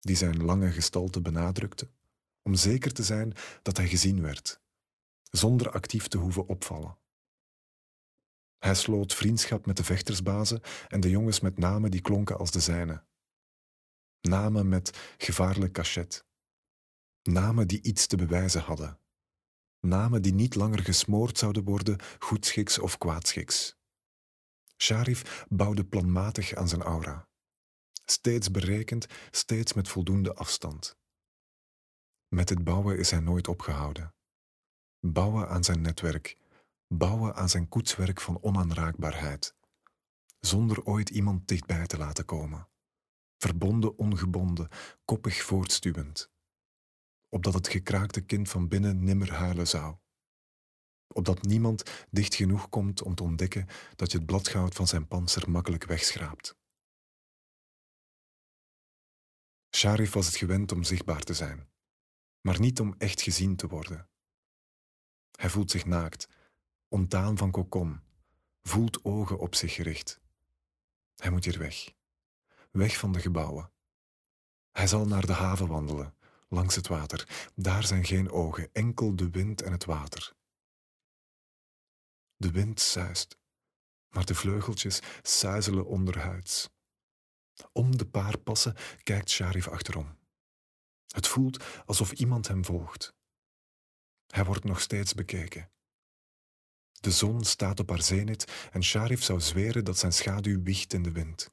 die 0.00 0.16
zijn 0.16 0.44
lange 0.44 0.70
gestalte 0.70 1.20
benadrukte, 1.20 1.90
om 2.42 2.54
zeker 2.54 2.92
te 2.92 3.02
zijn 3.02 3.32
dat 3.62 3.76
hij 3.76 3.88
gezien 3.88 4.22
werd, 4.22 4.60
zonder 5.30 5.70
actief 5.70 6.08
te 6.08 6.18
hoeven 6.18 6.46
opvallen. 6.46 6.98
Hij 8.58 8.74
sloot 8.74 9.14
vriendschap 9.14 9.66
met 9.66 9.76
de 9.76 9.84
vechtersbazen 9.84 10.60
en 10.88 11.00
de 11.00 11.10
jongens 11.10 11.40
met 11.40 11.58
namen 11.58 11.90
die 11.90 12.00
klonken 12.00 12.38
als 12.38 12.50
de 12.50 12.60
zijne. 12.60 13.04
Namen 14.20 14.68
met 14.68 15.14
gevaarlijk 15.18 15.72
cachet. 15.72 16.26
Namen 17.22 17.68
die 17.68 17.82
iets 17.82 18.06
te 18.06 18.16
bewijzen 18.16 18.60
hadden. 18.60 18.98
Namen 19.80 20.22
die 20.22 20.34
niet 20.34 20.54
langer 20.54 20.82
gesmoord 20.82 21.38
zouden 21.38 21.64
worden, 21.64 21.98
goedschiks 22.18 22.78
of 22.78 22.98
kwaadschiks. 22.98 23.76
Sharif 24.76 25.46
bouwde 25.48 25.84
planmatig 25.84 26.54
aan 26.54 26.68
zijn 26.68 26.82
aura. 26.82 27.27
Steeds 28.10 28.50
berekend, 28.50 29.06
steeds 29.30 29.72
met 29.72 29.88
voldoende 29.88 30.34
afstand. 30.34 30.96
Met 32.28 32.48
het 32.48 32.64
bouwen 32.64 32.98
is 32.98 33.10
hij 33.10 33.20
nooit 33.20 33.48
opgehouden. 33.48 34.14
Bouwen 35.00 35.48
aan 35.48 35.64
zijn 35.64 35.80
netwerk, 35.80 36.36
bouwen 36.86 37.34
aan 37.34 37.48
zijn 37.48 37.68
koetswerk 37.68 38.20
van 38.20 38.42
onaanraakbaarheid, 38.42 39.54
zonder 40.40 40.84
ooit 40.84 41.10
iemand 41.10 41.48
dichtbij 41.48 41.86
te 41.86 41.98
laten 41.98 42.24
komen. 42.24 42.68
Verbonden 43.38 43.98
ongebonden, 43.98 44.68
koppig 45.04 45.42
voortstuwend. 45.42 46.30
Opdat 47.28 47.54
het 47.54 47.68
gekraakte 47.68 48.20
kind 48.20 48.48
van 48.48 48.68
binnen 48.68 49.04
nimmer 49.04 49.32
huilen 49.32 49.68
zou. 49.68 49.96
Opdat 51.06 51.42
niemand 51.42 52.06
dicht 52.10 52.34
genoeg 52.34 52.68
komt 52.68 53.02
om 53.02 53.14
te 53.14 53.22
ontdekken 53.22 53.66
dat 53.96 54.12
je 54.12 54.18
het 54.18 54.26
bladgoud 54.26 54.74
van 54.74 54.86
zijn 54.86 55.08
panzer 55.08 55.50
makkelijk 55.50 55.84
wegschraapt. 55.84 56.56
Sharif 59.78 60.12
was 60.12 60.26
het 60.26 60.36
gewend 60.36 60.72
om 60.72 60.84
zichtbaar 60.84 61.22
te 61.22 61.34
zijn, 61.34 61.68
maar 62.40 62.60
niet 62.60 62.80
om 62.80 62.94
echt 62.98 63.22
gezien 63.22 63.56
te 63.56 63.66
worden. 63.66 64.08
Hij 65.30 65.50
voelt 65.50 65.70
zich 65.70 65.84
naakt, 65.84 66.28
ontdaan 66.88 67.36
van 67.36 67.50
kokon, 67.50 68.00
voelt 68.62 69.04
ogen 69.04 69.38
op 69.38 69.54
zich 69.54 69.74
gericht. 69.74 70.20
Hij 71.16 71.30
moet 71.30 71.44
hier 71.44 71.58
weg. 71.58 71.94
Weg 72.70 72.96
van 72.96 73.12
de 73.12 73.20
gebouwen. 73.20 73.72
Hij 74.72 74.86
zal 74.86 75.06
naar 75.06 75.26
de 75.26 75.32
haven 75.32 75.66
wandelen, 75.66 76.14
langs 76.48 76.74
het 76.74 76.88
water. 76.88 77.50
Daar 77.54 77.84
zijn 77.84 78.04
geen 78.04 78.30
ogen, 78.30 78.68
enkel 78.72 79.16
de 79.16 79.30
wind 79.30 79.62
en 79.62 79.72
het 79.72 79.84
water. 79.84 80.32
De 82.36 82.50
wind 82.50 82.80
suist, 82.80 83.38
maar 84.08 84.24
de 84.24 84.34
vleugeltjes 84.34 85.00
suizelen 85.22 85.86
onderhuids. 85.86 86.70
Om 87.72 87.96
de 87.96 88.06
paar 88.06 88.38
passen 88.38 88.76
kijkt 89.02 89.30
Sharif 89.30 89.68
achterom. 89.68 90.18
Het 91.06 91.26
voelt 91.26 91.84
alsof 91.86 92.12
iemand 92.12 92.48
hem 92.48 92.64
volgt. 92.64 93.14
Hij 94.26 94.44
wordt 94.44 94.64
nog 94.64 94.80
steeds 94.80 95.14
bekeken. 95.14 95.70
De 97.00 97.10
zon 97.10 97.44
staat 97.44 97.80
op 97.80 97.88
haar 97.88 98.02
zenit 98.02 98.68
en 98.72 98.82
Sharif 98.84 99.22
zou 99.22 99.40
zweren 99.40 99.84
dat 99.84 99.98
zijn 99.98 100.12
schaduw 100.12 100.62
wiegt 100.62 100.92
in 100.92 101.02
de 101.02 101.12
wind. 101.12 101.50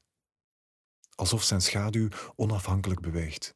Alsof 1.14 1.42
zijn 1.42 1.62
schaduw 1.62 2.08
onafhankelijk 2.36 3.00
beweegt. 3.00 3.54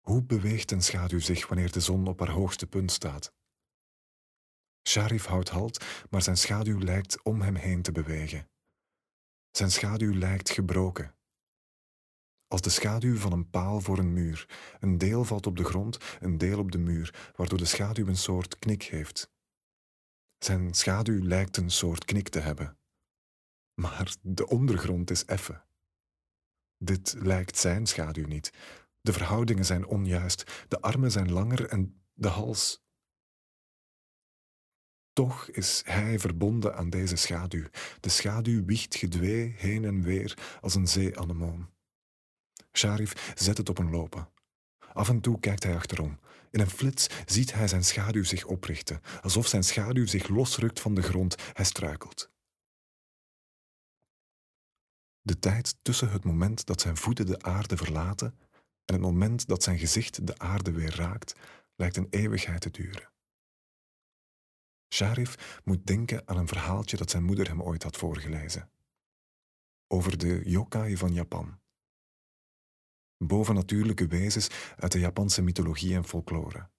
Hoe 0.00 0.22
beweegt 0.22 0.70
een 0.70 0.82
schaduw 0.82 1.20
zich 1.20 1.46
wanneer 1.48 1.72
de 1.72 1.80
zon 1.80 2.06
op 2.06 2.18
haar 2.18 2.30
hoogste 2.30 2.66
punt 2.66 2.92
staat? 2.92 3.32
Sharif 4.88 5.24
houdt 5.24 5.48
halt, 5.48 5.84
maar 6.10 6.22
zijn 6.22 6.36
schaduw 6.36 6.78
lijkt 6.78 7.22
om 7.22 7.40
hem 7.40 7.54
heen 7.54 7.82
te 7.82 7.92
bewegen. 7.92 8.50
Zijn 9.52 9.70
schaduw 9.70 10.14
lijkt 10.14 10.50
gebroken. 10.50 11.14
Als 12.46 12.60
de 12.60 12.70
schaduw 12.70 13.16
van 13.16 13.32
een 13.32 13.50
paal 13.50 13.80
voor 13.80 13.98
een 13.98 14.12
muur. 14.12 14.48
Een 14.80 14.98
deel 14.98 15.24
valt 15.24 15.46
op 15.46 15.56
de 15.56 15.64
grond, 15.64 15.98
een 16.20 16.38
deel 16.38 16.58
op 16.58 16.72
de 16.72 16.78
muur, 16.78 17.32
waardoor 17.36 17.58
de 17.58 17.64
schaduw 17.64 18.06
een 18.06 18.16
soort 18.16 18.58
knik 18.58 18.82
heeft. 18.82 19.30
Zijn 20.38 20.74
schaduw 20.74 21.22
lijkt 21.22 21.56
een 21.56 21.70
soort 21.70 22.04
knik 22.04 22.28
te 22.28 22.38
hebben. 22.38 22.78
Maar 23.74 24.16
de 24.22 24.48
ondergrond 24.48 25.10
is 25.10 25.24
effen. 25.24 25.64
Dit 26.78 27.14
lijkt 27.18 27.58
zijn 27.58 27.86
schaduw 27.86 28.26
niet. 28.26 28.52
De 29.00 29.12
verhoudingen 29.12 29.64
zijn 29.64 29.86
onjuist, 29.86 30.66
de 30.68 30.80
armen 30.80 31.10
zijn 31.10 31.32
langer 31.32 31.68
en 31.68 32.02
de 32.12 32.28
hals. 32.28 32.81
Toch 35.12 35.48
is 35.48 35.82
hij 35.84 36.18
verbonden 36.18 36.76
aan 36.76 36.90
deze 36.90 37.16
schaduw. 37.16 37.64
De 38.00 38.08
schaduw 38.08 38.64
wiegt 38.64 38.94
gedwee 38.94 39.54
heen 39.56 39.84
en 39.84 40.02
weer 40.02 40.58
als 40.60 40.74
een 40.74 40.88
zeeanemoon. 40.88 41.70
Sharif 42.72 43.32
zet 43.34 43.56
het 43.56 43.68
op 43.68 43.78
een 43.78 43.90
lopen. 43.90 44.28
Af 44.92 45.08
en 45.08 45.20
toe 45.20 45.40
kijkt 45.40 45.62
hij 45.62 45.74
achterom. 45.74 46.18
In 46.50 46.60
een 46.60 46.70
flits 46.70 47.06
ziet 47.26 47.54
hij 47.54 47.68
zijn 47.68 47.84
schaduw 47.84 48.24
zich 48.24 48.44
oprichten, 48.44 49.00
alsof 49.20 49.46
zijn 49.46 49.64
schaduw 49.64 50.06
zich 50.06 50.28
losrukt 50.28 50.80
van 50.80 50.94
de 50.94 51.02
grond. 51.02 51.36
Hij 51.52 51.64
struikelt. 51.64 52.30
De 55.20 55.38
tijd 55.38 55.76
tussen 55.82 56.10
het 56.10 56.24
moment 56.24 56.66
dat 56.66 56.80
zijn 56.80 56.96
voeten 56.96 57.26
de 57.26 57.42
aarde 57.42 57.76
verlaten 57.76 58.38
en 58.84 58.94
het 58.94 59.00
moment 59.00 59.46
dat 59.46 59.62
zijn 59.62 59.78
gezicht 59.78 60.26
de 60.26 60.38
aarde 60.38 60.72
weer 60.72 60.96
raakt, 60.96 61.34
lijkt 61.76 61.96
een 61.96 62.06
eeuwigheid 62.10 62.60
te 62.60 62.70
duren. 62.70 63.11
Sharif 64.92 65.60
moet 65.64 65.86
denken 65.86 66.28
aan 66.28 66.36
een 66.36 66.48
verhaaltje 66.48 66.96
dat 66.96 67.10
zijn 67.10 67.24
moeder 67.24 67.48
hem 67.48 67.62
ooit 67.62 67.82
had 67.82 67.96
voorgelezen. 67.96 68.70
Over 69.86 70.18
de 70.18 70.40
yokai 70.44 70.96
van 70.96 71.12
Japan. 71.12 71.60
Bovennatuurlijke 73.16 74.06
wezens 74.06 74.48
uit 74.76 74.92
de 74.92 74.98
Japanse 74.98 75.42
mythologie 75.42 75.94
en 75.94 76.04
folklore. 76.04 76.70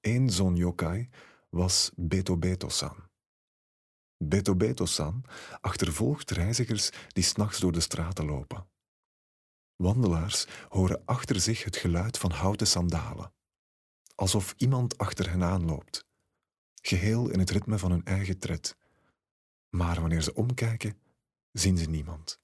Eén 0.00 0.30
zo'n 0.30 0.56
yokai 0.56 1.08
was 1.50 1.90
Beto 1.96 2.36
Beto-san. 2.36 2.96
Beto 4.16 4.56
Beto-san 4.56 5.24
achtervolgt 5.60 6.30
reizigers 6.30 6.90
die 7.08 7.24
s'nachts 7.24 7.58
door 7.58 7.72
de 7.72 7.80
straten 7.80 8.24
lopen. 8.24 8.68
Wandelaars 9.76 10.46
horen 10.68 11.02
achter 11.04 11.40
zich 11.40 11.64
het 11.64 11.76
geluid 11.76 12.18
van 12.18 12.30
houten 12.30 12.66
sandalen, 12.66 13.32
alsof 14.14 14.54
iemand 14.56 14.98
achter 14.98 15.30
hen 15.30 15.42
aanloopt, 15.42 16.06
geheel 16.86 17.30
in 17.30 17.38
het 17.38 17.50
ritme 17.50 17.78
van 17.78 17.90
hun 17.90 18.04
eigen 18.04 18.38
tred. 18.38 18.76
Maar 19.68 20.00
wanneer 20.00 20.22
ze 20.22 20.34
omkijken, 20.34 20.98
zien 21.52 21.78
ze 21.78 21.88
niemand. 21.88 22.40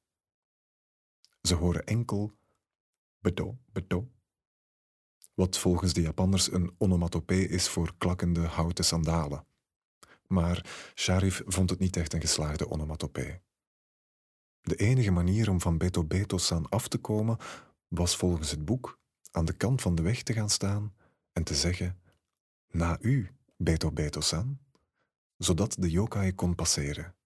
Ze 1.42 1.55
horen 1.55 1.85
enkel 1.85 2.33
bedo, 3.18 3.59
bedo, 3.72 4.11
wat 5.35 5.59
volgens 5.59 5.92
de 5.92 6.00
Japanners 6.00 6.53
een 6.53 6.74
onomatopee 6.79 7.48
is 7.48 7.68
voor 7.68 7.94
klakkende 7.98 8.46
houten 8.46 8.85
sandalen. 8.85 9.46
Maar 10.26 10.90
Sharif 10.94 11.42
vond 11.46 11.70
het 11.70 11.79
niet 11.79 11.96
echt 11.96 12.12
een 12.12 12.20
geslaagde 12.20 12.70
onomatopee. 12.70 13.40
De 14.61 14.76
enige 14.76 15.11
manier 15.11 15.50
om 15.50 15.61
van 15.61 15.79
Beto 15.79 16.05
Beto-san 16.05 16.68
af 16.68 16.88
te 16.88 16.98
komen 16.98 17.37
was 17.88 18.16
volgens 18.16 18.50
het 18.50 18.64
boek 18.64 18.98
aan 19.31 19.44
de 19.44 19.53
kant 19.53 19.83
van 19.83 19.94
de 19.94 20.03
weg 20.03 20.22
te 20.22 20.33
gaan 20.33 20.50
staan 20.50 20.94
en 21.33 21.44
te 21.44 21.55
zeggen: 21.55 22.00
Na 22.70 22.98
u, 23.00 23.31
Beto 23.62 23.92
Beto-san, 23.92 24.61
zodat 25.37 25.77
de 25.79 25.90
yokai 25.90 26.35
kon 26.35 26.55
passeren. 26.55 27.16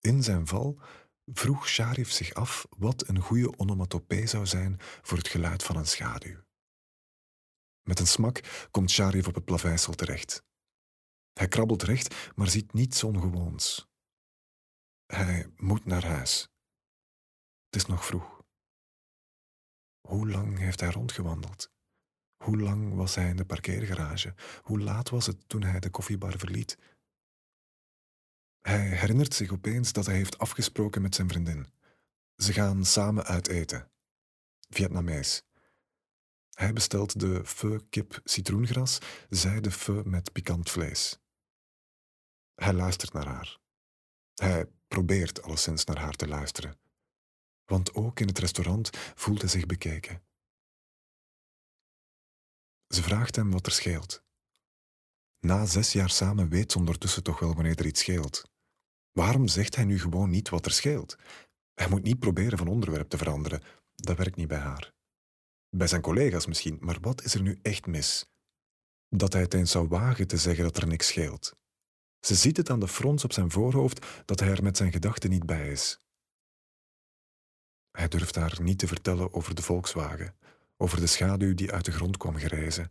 In 0.00 0.22
zijn 0.22 0.46
val 0.46 0.80
vroeg 1.24 1.68
Sharif 1.68 2.10
zich 2.10 2.34
af 2.34 2.66
wat 2.76 3.08
een 3.08 3.20
goede 3.20 3.58
onomatopee 3.58 4.26
zou 4.26 4.46
zijn 4.46 4.76
voor 4.78 5.18
het 5.18 5.28
geluid 5.28 5.62
van 5.62 5.76
een 5.76 5.86
schaduw. 5.86 6.44
Met 7.82 7.98
een 7.98 8.06
smak 8.06 8.68
komt 8.70 8.90
Sharif 8.90 9.28
op 9.28 9.34
het 9.34 9.44
plaveisel 9.44 9.92
terecht. 9.92 10.44
Hij 11.32 11.48
krabbelt 11.48 11.82
recht, 11.82 12.32
maar 12.36 12.48
ziet 12.48 12.72
niets 12.72 13.04
ongewoons. 13.04 13.88
Hij 15.06 15.52
moet 15.56 15.84
naar 15.84 16.04
huis. 16.04 16.48
Het 17.66 17.76
is 17.76 17.86
nog 17.86 18.04
vroeg. 18.04 18.42
Hoe 20.08 20.28
lang 20.28 20.58
heeft 20.58 20.80
hij 20.80 20.90
rondgewandeld? 20.90 21.72
Hoe 22.44 22.58
lang 22.60 22.94
was 22.94 23.14
hij 23.14 23.28
in 23.28 23.36
de 23.36 23.44
parkeergarage? 23.44 24.34
Hoe 24.62 24.80
laat 24.80 25.10
was 25.10 25.26
het 25.26 25.48
toen 25.48 25.62
hij 25.62 25.80
de 25.80 25.90
koffiebar 25.90 26.38
verliet? 26.38 26.78
Hij 28.60 28.88
herinnert 28.88 29.34
zich 29.34 29.52
opeens 29.52 29.92
dat 29.92 30.06
hij 30.06 30.14
heeft 30.14 30.38
afgesproken 30.38 31.02
met 31.02 31.14
zijn 31.14 31.28
vriendin. 31.28 31.66
Ze 32.36 32.52
gaan 32.52 32.84
samen 32.84 33.24
uit 33.24 33.48
eten. 33.48 33.90
Vietnamees. 34.68 35.42
Hij 36.50 36.72
bestelt 36.72 37.20
de 37.20 37.44
pho 37.44 37.78
kip 37.90 38.20
citroengras, 38.24 38.98
zij 39.28 39.60
de 39.60 39.70
pho 39.70 40.02
met 40.04 40.32
pikant 40.32 40.70
vlees. 40.70 41.20
Hij 42.54 42.72
luistert 42.72 43.12
naar 43.12 43.26
haar. 43.26 43.58
Hij 44.34 44.66
probeert 44.88 45.42
alleszins 45.42 45.84
naar 45.84 45.98
haar 45.98 46.14
te 46.14 46.28
luisteren. 46.28 46.78
Want 47.64 47.94
ook 47.94 48.20
in 48.20 48.26
het 48.26 48.38
restaurant 48.38 48.90
voelt 49.14 49.40
hij 49.40 49.50
zich 49.50 49.66
bekeken. 49.66 50.22
Ze 52.94 53.02
vraagt 53.02 53.36
hem 53.36 53.50
wat 53.50 53.66
er 53.66 53.72
scheelt. 53.72 54.22
Na 55.40 55.66
zes 55.66 55.92
jaar 55.92 56.10
samen 56.10 56.48
weet 56.48 56.72
ze 56.72 56.78
ondertussen 56.78 57.22
toch 57.22 57.38
wel 57.38 57.54
wanneer 57.54 57.78
er 57.78 57.86
iets 57.86 58.00
scheelt. 58.00 58.50
Waarom 59.12 59.48
zegt 59.48 59.76
hij 59.76 59.84
nu 59.84 60.00
gewoon 60.00 60.30
niet 60.30 60.48
wat 60.48 60.66
er 60.66 60.72
scheelt? 60.72 61.16
Hij 61.74 61.88
moet 61.88 62.02
niet 62.02 62.18
proberen 62.18 62.58
van 62.58 62.68
onderwerp 62.68 63.08
te 63.08 63.16
veranderen. 63.16 63.62
Dat 63.94 64.16
werkt 64.16 64.36
niet 64.36 64.48
bij 64.48 64.58
haar. 64.58 64.92
Bij 65.70 65.86
zijn 65.86 66.00
collega's 66.00 66.46
misschien, 66.46 66.76
maar 66.80 67.00
wat 67.00 67.22
is 67.22 67.34
er 67.34 67.42
nu 67.42 67.58
echt 67.62 67.86
mis? 67.86 68.26
Dat 69.08 69.32
hij 69.32 69.42
het 69.42 69.54
eens 69.54 69.70
zou 69.70 69.88
wagen 69.88 70.26
te 70.26 70.36
zeggen 70.36 70.64
dat 70.64 70.76
er 70.76 70.86
niks 70.86 71.06
scheelt. 71.06 71.56
Ze 72.20 72.34
ziet 72.34 72.56
het 72.56 72.70
aan 72.70 72.80
de 72.80 72.88
frons 72.88 73.24
op 73.24 73.32
zijn 73.32 73.50
voorhoofd 73.50 74.06
dat 74.24 74.40
hij 74.40 74.48
er 74.48 74.62
met 74.62 74.76
zijn 74.76 74.92
gedachten 74.92 75.30
niet 75.30 75.46
bij 75.46 75.70
is. 75.70 76.00
Hij 77.90 78.08
durft 78.08 78.34
haar 78.34 78.62
niet 78.62 78.78
te 78.78 78.86
vertellen 78.86 79.32
over 79.32 79.54
de 79.54 79.62
Volkswagen, 79.62 80.36
over 80.76 81.00
de 81.00 81.06
schaduw 81.06 81.54
die 81.54 81.72
uit 81.72 81.84
de 81.84 81.92
grond 81.92 82.16
kwam 82.16 82.36
gerezen, 82.36 82.90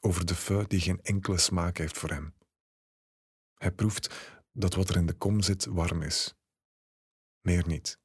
over 0.00 0.26
de 0.26 0.34
feu 0.34 0.64
die 0.66 0.80
geen 0.80 1.02
enkele 1.02 1.38
smaak 1.38 1.78
heeft 1.78 1.98
voor 1.98 2.10
hem. 2.10 2.34
Hij 3.54 3.72
proeft 3.72 4.34
dat 4.52 4.74
wat 4.74 4.88
er 4.88 4.96
in 4.96 5.06
de 5.06 5.14
kom 5.14 5.42
zit 5.42 5.64
warm 5.64 6.02
is. 6.02 6.34
Meer 7.40 7.66
niet. 7.66 7.98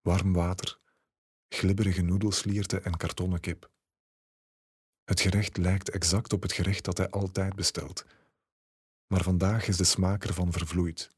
Warm 0.00 0.32
water, 0.32 0.80
glibberige 1.48 2.02
noedelslierten 2.02 2.84
en 2.84 2.96
kartonnen 2.96 3.40
kip. 3.40 3.70
Het 5.04 5.20
gerecht 5.20 5.56
lijkt 5.56 5.90
exact 5.90 6.32
op 6.32 6.42
het 6.42 6.52
gerecht 6.52 6.84
dat 6.84 6.98
hij 6.98 7.10
altijd 7.10 7.54
bestelt. 7.54 8.04
Maar 9.06 9.22
vandaag 9.22 9.68
is 9.68 9.76
de 9.76 9.84
smaak 9.84 10.24
ervan 10.24 10.52
vervloeid. 10.52 11.10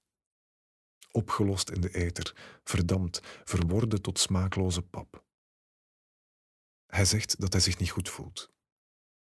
Opgelost 1.10 1.70
in 1.70 1.80
de 1.80 1.94
eter, 1.94 2.60
verdampt, 2.64 3.20
verworden 3.44 4.02
tot 4.02 4.18
smaakloze 4.18 4.82
pap. 4.82 5.26
Hij 6.92 7.04
zegt 7.04 7.40
dat 7.40 7.52
hij 7.52 7.62
zich 7.62 7.78
niet 7.78 7.90
goed 7.90 8.08
voelt. 8.08 8.52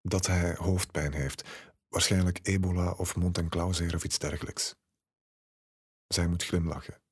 Dat 0.01 0.27
hij 0.27 0.55
hoofdpijn 0.55 1.13
heeft, 1.13 1.69
waarschijnlijk 1.89 2.39
ebola 2.43 2.93
of 2.93 3.17
mond- 3.17 3.39
en 3.39 3.49
klauwzeer 3.49 3.95
of 3.95 4.05
iets 4.05 4.19
dergelijks. 4.19 4.77
Zij 6.07 6.29
moet 6.29 6.45
glimlachen. 6.45 7.03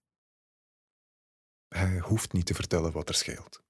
Hij 1.69 1.99
hoeft 1.99 2.33
niet 2.33 2.47
te 2.47 2.55
vertellen 2.55 2.93
wat 2.93 3.09
er 3.09 3.15
scheelt. 3.15 3.65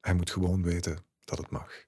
Hij 0.00 0.14
moet 0.14 0.30
gewoon 0.30 0.62
weten 0.62 1.06
dat 1.20 1.38
het 1.38 1.50
mag. 1.50 1.86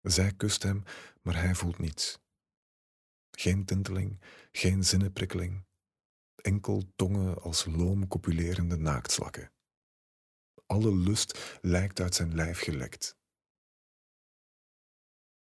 Zij 0.00 0.32
kust 0.32 0.62
hem, 0.62 0.82
maar 1.22 1.36
hij 1.36 1.54
voelt 1.54 1.78
niets. 1.78 2.18
Geen 3.30 3.64
tinteling, 3.64 4.20
geen 4.52 4.84
zinnenprikkeling, 4.84 5.66
enkel 6.34 6.92
tongen 6.96 7.42
als 7.42 7.64
loom 7.64 8.08
copulerende 8.08 8.76
naaktslakken. 8.76 9.55
Alle 10.66 10.94
lust 10.94 11.58
lijkt 11.60 12.00
uit 12.00 12.14
zijn 12.14 12.34
lijf 12.34 12.60
gelekt. 12.60 13.16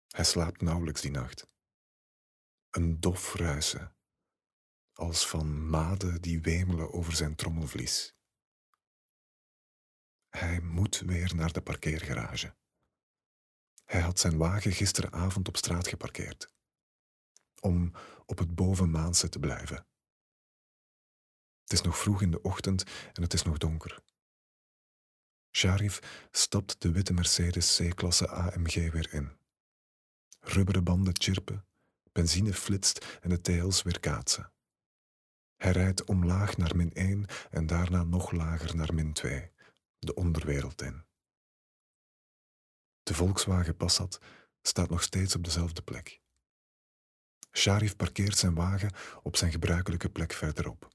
Hij 0.07 0.25
slaapt 0.25 0.61
nauwelijks 0.61 1.01
die 1.01 1.11
nacht. 1.11 1.51
Een 2.71 3.01
dof 3.01 3.35
ruisen, 3.35 3.97
als 4.93 5.29
van 5.29 5.69
maden 5.69 6.23
die 6.23 6.41
wemelen 6.41 6.93
over 6.93 7.13
zijn 7.13 7.35
trommelvlies. 7.35 8.15
Hij 10.29 10.61
moet 10.61 10.99
weer 10.99 11.35
naar 11.35 11.53
de 11.53 11.63
parkeergarage. 11.63 12.57
Hij 13.85 14.01
had 14.01 14.19
zijn 14.19 14.37
wagen 14.37 14.73
gisteravond 14.73 15.49
op 15.49 15.57
straat 15.57 15.89
geparkeerd. 15.89 16.53
Om 17.61 17.93
op 18.27 18.39
het 18.39 18.55
bovenmaanse 18.55 19.29
te 19.29 19.39
blijven. 19.39 19.87
Het 21.63 21.73
is 21.73 21.81
nog 21.81 21.99
vroeg 21.99 22.23
in 22.23 22.31
de 22.31 22.43
ochtend 22.43 22.85
en 23.13 23.23
het 23.23 23.33
is 23.33 23.43
nog 23.43 23.59
donker. 23.59 24.03
Sharif 25.53 26.29
stapt 26.31 26.81
de 26.81 26.93
witte 26.93 27.13
Mercedes 27.13 27.77
C-klasse 27.77 28.29
AMG 28.29 28.75
weer 28.75 29.13
in. 29.13 29.37
Rubberen 30.41 30.85
banden 30.85 31.21
chirpen, 31.21 31.65
benzine 32.13 32.55
flitst 32.55 33.19
en 33.21 33.29
de 33.29 33.41
tails 33.41 33.83
weer 33.83 34.01
kaatsen. 34.01 34.53
Hij 35.57 35.73
rijdt 35.73 36.05
omlaag 36.05 36.57
naar 36.57 36.77
min 36.77 36.93
1 36.93 37.27
en 37.51 37.67
daarna 37.67 38.03
nog 38.03 38.31
lager 38.31 38.77
naar 38.77 38.95
min 38.95 39.13
2, 39.13 39.51
de 39.99 40.15
onderwereld 40.15 40.83
in. 40.83 41.05
De 43.03 43.15
Volkswagen 43.15 43.77
Passat 43.77 44.21
staat 44.63 44.91
nog 44.91 45.03
steeds 45.03 45.37
op 45.37 45.45
dezelfde 45.45 45.83
plek. 45.83 46.21
Sharif 47.53 47.97
parkeert 47.97 48.37
zijn 48.37 48.55
wagen 48.55 48.93
op 49.23 49.37
zijn 49.37 49.51
gebruikelijke 49.51 50.09
plek 50.09 50.33
verderop. 50.33 50.89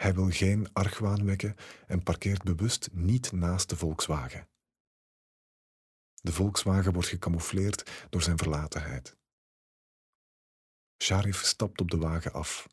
Hij 0.00 0.14
wil 0.14 0.30
geen 0.30 0.72
argwaan 0.72 1.24
wekken 1.24 1.56
en 1.86 2.02
parkeert 2.02 2.42
bewust 2.42 2.88
niet 2.92 3.32
naast 3.32 3.68
de 3.68 3.76
Volkswagen. 3.76 4.48
De 6.14 6.32
Volkswagen 6.32 6.92
wordt 6.92 7.08
gecamoufleerd 7.08 8.06
door 8.10 8.22
zijn 8.22 8.38
verlatenheid. 8.38 9.16
Sharif 11.02 11.44
stapt 11.44 11.80
op 11.80 11.90
de 11.90 11.96
wagen 11.96 12.32
af. 12.32 12.68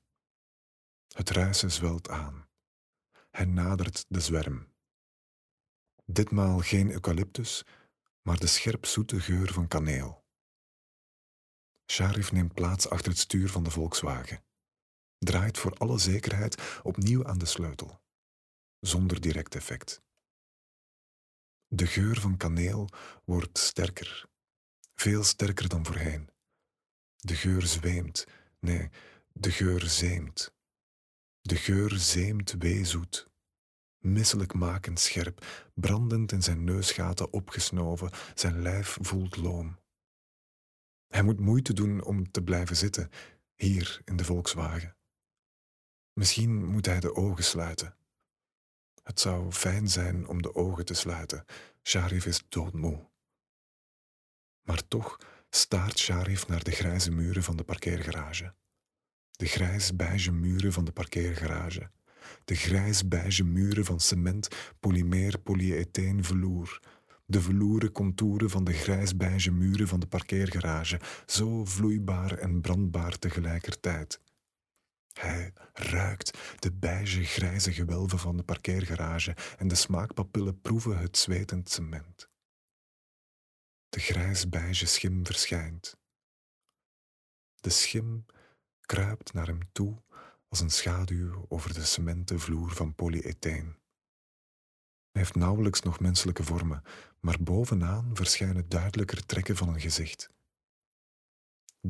Het 1.08 1.30
ruisen 1.30 1.72
zwelt 1.72 2.10
aan. 2.10 2.48
Hij 3.30 3.46
nadert 3.46 4.06
de 4.08 4.20
zwerm. 4.20 4.74
Ditmaal 6.06 6.60
geen 6.60 6.92
eucalyptus, 6.92 7.66
maar 8.22 8.40
de 8.40 8.48
scherp 8.48 8.86
zoete 8.86 9.20
geur 9.20 9.54
van 9.54 9.68
kaneel. 9.68 10.26
Sharif 11.92 12.32
neemt 12.32 12.54
plaats 12.54 12.90
achter 12.90 13.10
het 13.10 13.20
stuur 13.20 13.50
van 13.50 13.64
de 13.64 13.72
Volkswagen. 13.72 14.46
Draait 15.18 15.58
voor 15.58 15.74
alle 15.74 15.98
zekerheid 15.98 16.80
opnieuw 16.84 17.26
aan 17.26 17.38
de 17.38 17.46
sleutel. 17.46 18.02
Zonder 18.80 19.22
direct 19.22 19.56
effect. 19.56 20.02
De 21.68 21.88
geur 21.88 22.20
van 22.20 22.38
kaneel 22.38 22.90
wordt 23.26 23.58
sterker. 23.58 24.30
Veel 24.96 25.24
sterker 25.24 25.70
dan 25.70 25.86
voorheen. 25.86 26.30
De 27.16 27.36
geur 27.36 27.68
zweemt. 27.68 28.26
Nee, 28.60 28.90
de 29.32 29.52
geur 29.52 29.88
zeemt. 29.90 30.54
De 31.42 31.56
geur 31.56 31.98
zeemt 31.98 32.52
weezoet. 32.52 33.30
Misselijk 33.98 34.54
makend 34.54 35.00
scherp, 35.00 35.46
brandend 35.74 36.32
in 36.32 36.44
zijn 36.44 36.64
neusgaten 36.64 37.34
opgesnoven, 37.34 38.12
zijn 38.36 38.62
lijf 38.62 38.98
voelt 39.02 39.36
loom. 39.36 39.80
Hij 41.08 41.24
moet 41.24 41.40
moeite 41.40 41.74
doen 41.74 42.04
om 42.04 42.32
te 42.32 42.44
blijven 42.44 42.76
zitten, 42.76 43.10
hier 43.56 44.02
in 44.06 44.16
de 44.16 44.26
Volkswagen. 44.26 44.97
Misschien 46.18 46.66
moet 46.66 46.86
hij 46.86 47.00
de 47.00 47.16
ogen 47.16 47.44
sluiten. 47.44 47.96
Het 49.04 49.20
zou 49.20 49.52
fijn 49.52 49.88
zijn 49.88 50.28
om 50.28 50.42
de 50.42 50.56
ogen 50.56 50.86
te 50.86 50.94
sluiten. 50.94 51.46
Sharif 51.84 52.26
is 52.26 52.44
doodmoe. 52.50 53.10
Maar 54.62 54.88
toch 54.88 55.18
staart 55.50 56.00
Sharif 56.00 56.48
naar 56.48 56.64
de 56.64 56.72
grijze 56.72 57.12
muren 57.12 57.44
van 57.44 57.58
de 57.58 57.64
parkeergarage. 57.64 58.54
De 59.32 59.46
grijs-beige 59.46 60.32
muren 60.32 60.74
van 60.74 60.86
de 60.86 60.92
parkeergarage. 60.92 61.92
De 62.46 62.56
grijs-beige 62.56 63.44
muren 63.44 63.86
van 63.86 64.00
cement, 64.00 64.48
polymeer, 64.80 65.40
polyetheen, 65.40 66.24
velour 66.24 66.80
de 67.26 67.42
vloeren 67.42 67.92
contouren 67.92 68.50
van 68.50 68.64
de 68.64 68.74
grijsbeige 68.74 69.52
muren 69.52 69.88
van 69.88 70.00
de 70.00 70.08
parkeergarage, 70.08 71.00
zo 71.26 71.66
vloeibaar 71.66 72.32
en 72.32 72.62
brandbaar 72.62 73.20
tegelijkertijd. 73.20 74.20
Hij 75.20 75.54
ruikt 75.74 76.38
de 76.60 76.72
beige 76.72 77.24
grijze 77.24 77.74
gewelven 77.74 78.20
van 78.20 78.38
de 78.38 78.44
parkeergarage 78.44 79.36
en 79.58 79.68
de 79.68 79.76
smaakpapillen 79.76 80.62
proeven 80.62 80.98
het 80.98 81.18
zwetend 81.18 81.70
cement. 81.70 82.30
De 83.90 84.00
grijsbeige 84.00 84.86
schim 84.86 85.26
verschijnt. 85.26 85.98
De 87.56 87.70
schim 87.70 88.26
kruipt 88.82 89.34
naar 89.34 89.48
hem 89.48 89.72
toe 89.72 90.04
als 90.48 90.60
een 90.60 90.70
schaduw 90.70 91.46
over 91.50 91.74
de 91.74 91.86
cementen 91.86 92.40
vloer 92.40 92.72
van 92.72 92.96
polyetheen. 92.96 93.66
Hij 95.12 95.22
heeft 95.26 95.36
nauwelijks 95.36 95.82
nog 95.82 96.00
menselijke 96.00 96.44
vormen, 96.44 96.84
maar 97.20 97.44
bovenaan 97.44 98.10
verschijnen 98.14 98.70
duidelijker 98.70 99.26
trekken 99.26 99.56
van 99.56 99.70
een 99.70 99.80
gezicht. 99.80 100.30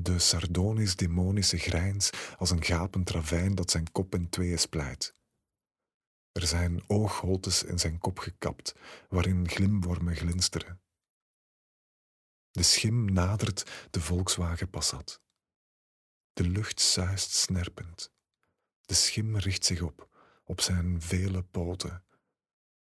De 0.02 0.20
sardonisch-demonische 0.20 1.58
grijns 1.58 2.10
als 2.38 2.50
een 2.50 2.64
gapend 2.64 3.10
ravijn 3.10 3.56
dat 3.56 3.72
zijn 3.72 3.92
kop 3.92 4.16
in 4.16 4.30
tweeën 4.30 4.60
splijt. 4.60 5.16
Er 6.32 6.48
zijn 6.48 6.84
oogholtes 6.88 7.64
in 7.64 7.80
zijn 7.80 7.98
kop 7.98 8.20
gekapt, 8.20 8.76
waarin 9.10 9.50
glimwormen 9.50 10.16
glinsteren. 10.16 10.82
De 12.52 12.64
schim 12.64 13.06
nadert 13.06 13.88
de 13.90 14.02
Volkswagen 14.02 14.70
Passat. 14.70 15.22
De 16.34 16.50
lucht 16.50 16.82
zuist 16.82 17.32
snerpend. 17.32 18.12
De 18.82 18.94
schim 18.94 19.38
richt 19.38 19.66
zich 19.66 19.82
op, 19.82 20.10
op 20.44 20.62
zijn 20.62 21.02
vele 21.02 21.44
poten, 21.44 22.08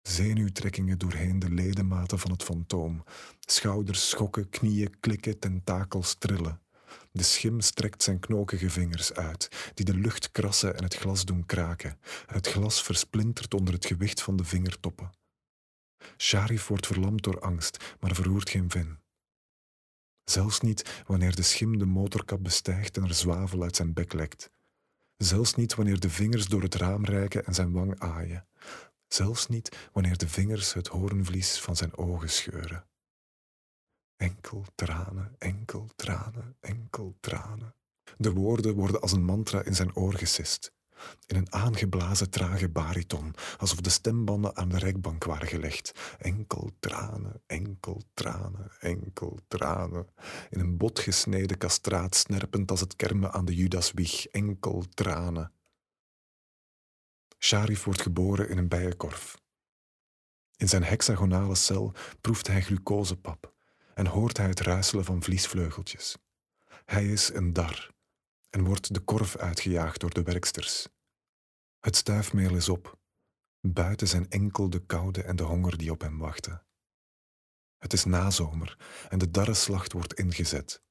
Zenuwtrekkingen 0.03 0.97
doorheen 0.97 1.39
de 1.39 1.49
ledematen 1.49 2.19
van 2.19 2.31
het 2.31 2.43
fantoom. 2.43 3.03
Schouders 3.39 4.09
schokken, 4.09 4.49
knieën 4.49 4.99
klikken, 4.99 5.39
tentakels 5.39 6.15
trillen. 6.15 6.62
De 7.11 7.23
schim 7.23 7.61
strekt 7.61 8.03
zijn 8.03 8.19
knokige 8.19 8.69
vingers 8.69 9.13
uit, 9.13 9.71
die 9.73 9.85
de 9.85 9.95
lucht 9.95 10.31
krassen 10.31 10.75
en 10.77 10.83
het 10.83 10.95
glas 10.95 11.25
doen 11.25 11.45
kraken. 11.45 11.99
Het 12.25 12.47
glas 12.47 12.83
versplintert 12.83 13.53
onder 13.53 13.73
het 13.73 13.85
gewicht 13.85 14.21
van 14.21 14.35
de 14.35 14.43
vingertoppen. 14.43 15.11
Sharif 16.17 16.67
wordt 16.67 16.87
verlamd 16.87 17.23
door 17.23 17.39
angst, 17.39 17.95
maar 17.99 18.15
verroert 18.15 18.49
geen 18.49 18.69
vin. 18.69 18.99
Zelfs 20.23 20.59
niet 20.59 21.03
wanneer 21.07 21.35
de 21.35 21.43
schim 21.43 21.77
de 21.77 21.85
motorkap 21.85 22.43
bestijgt 22.43 22.97
en 22.97 23.03
er 23.03 23.13
zwavel 23.13 23.63
uit 23.63 23.75
zijn 23.75 23.93
bek 23.93 24.13
lekt. 24.13 24.49
Zelfs 25.17 25.53
niet 25.53 25.75
wanneer 25.75 25.99
de 25.99 26.09
vingers 26.09 26.47
door 26.47 26.61
het 26.61 26.75
raam 26.75 27.05
reiken 27.05 27.45
en 27.45 27.53
zijn 27.53 27.71
wang 27.71 27.99
aaien 27.99 28.47
zelfs 29.13 29.47
niet 29.47 29.89
wanneer 29.91 30.17
de 30.17 30.27
vingers 30.27 30.73
het 30.73 30.87
hoornvlies 30.87 31.59
van 31.59 31.75
zijn 31.75 31.97
ogen 31.97 32.29
scheuren. 32.29 32.85
Enkel 34.23 34.65
tranen, 34.75 35.35
enkel 35.37 35.89
tranen, 35.95 36.55
enkel 36.59 37.15
tranen. 37.19 37.75
De 38.17 38.33
woorden 38.33 38.75
worden 38.75 39.01
als 39.01 39.11
een 39.11 39.25
mantra 39.25 39.63
in 39.63 39.75
zijn 39.75 39.95
oor 39.95 40.13
gesist. 40.13 40.73
In 41.27 41.35
een 41.35 41.53
aangeblazen 41.53 42.29
trage 42.29 42.69
bariton, 42.69 43.33
alsof 43.57 43.81
de 43.81 43.89
stembanden 43.89 44.55
aan 44.55 44.69
de 44.69 44.77
rekbank 44.77 45.23
waren 45.23 45.47
gelegd. 45.47 46.15
Enkel 46.17 46.71
tranen, 46.79 47.41
enkel 47.45 48.01
tranen, 48.13 48.71
enkel 48.79 49.39
tranen. 49.47 50.07
In 50.49 50.59
een 50.59 50.77
botgesneden 50.77 51.57
kastraat 51.57 52.15
snerpend 52.15 52.71
als 52.71 52.79
het 52.79 52.95
kermen 52.95 53.31
aan 53.31 53.45
de 53.45 53.55
Judaswieg. 53.55 54.27
Enkel 54.27 54.83
tranen. 54.93 55.51
Sharif 57.39 57.83
wordt 57.83 58.01
geboren 58.01 58.49
in 58.49 58.57
een 58.57 58.67
bijenkorf. 58.67 59.41
In 60.55 60.69
zijn 60.69 60.83
hexagonale 60.83 61.55
cel 61.55 61.93
proeft 62.21 62.47
hij 62.47 62.61
glucosepap 62.61 63.52
en 63.93 64.07
hoort 64.07 64.37
hij 64.37 64.47
het 64.47 64.59
ruiselen 64.59 65.05
van 65.05 65.23
vliesvleugeltjes. 65.23 66.17
Hij 66.85 67.05
is 67.05 67.33
een 67.33 67.53
dar 67.53 67.91
en 68.49 68.63
wordt 68.63 68.93
de 68.93 68.99
korf 68.99 69.35
uitgejaagd 69.35 69.99
door 69.99 70.13
de 70.13 70.23
werksters. 70.23 70.87
Het 71.79 71.95
stuifmeel 71.95 72.55
is 72.55 72.69
op. 72.69 72.99
Buiten 73.59 74.07
zijn 74.07 74.29
enkel 74.29 74.69
de 74.69 74.85
koude 74.85 75.23
en 75.23 75.35
de 75.35 75.43
honger 75.43 75.77
die 75.77 75.91
op 75.91 76.01
hem 76.01 76.17
wachten. 76.17 76.65
Het 77.77 77.93
is 77.93 78.05
nazomer 78.05 78.77
en 79.09 79.17
de 79.17 79.31
darrenslacht 79.31 79.91
wordt 79.91 80.13
ingezet. 80.13 80.81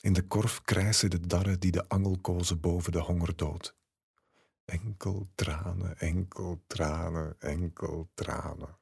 In 0.00 0.12
de 0.12 0.22
korf 0.22 0.62
krijsen 0.62 1.10
de 1.10 1.20
darren 1.20 1.60
die 1.60 1.70
de 1.70 1.88
angelkozen 1.88 2.60
boven 2.60 2.92
de 2.92 3.00
honger 3.00 3.36
dood. 3.36 3.76
Enkel 4.64 5.28
tranen, 5.34 5.98
enkel 5.98 6.62
tranen, 6.66 7.36
enkel 7.38 8.10
tranen. 8.14 8.78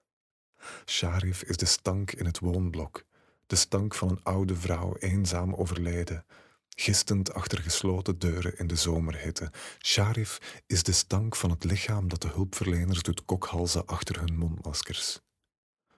Sharif 0.84 1.42
is 1.42 1.56
de 1.56 1.66
stank 1.66 2.12
in 2.12 2.26
het 2.26 2.38
woonblok, 2.38 3.04
de 3.46 3.56
stank 3.56 3.94
van 3.94 4.08
een 4.08 4.22
oude 4.22 4.56
vrouw 4.56 4.96
eenzaam 4.98 5.54
overleden, 5.54 6.24
gistend 6.68 7.32
achter 7.32 7.58
gesloten 7.62 8.18
deuren 8.18 8.58
in 8.58 8.66
de 8.66 8.76
zomerhitte. 8.76 9.52
Sharif 9.78 10.62
is 10.66 10.82
de 10.82 10.92
stank 10.92 11.36
van 11.36 11.50
het 11.50 11.64
lichaam 11.64 12.08
dat 12.08 12.22
de 12.22 12.28
hulpverleners 12.28 13.02
doet 13.02 13.24
kokhalzen 13.24 13.86
achter 13.86 14.20
hun 14.20 14.36
mondmaskers. 14.36 15.25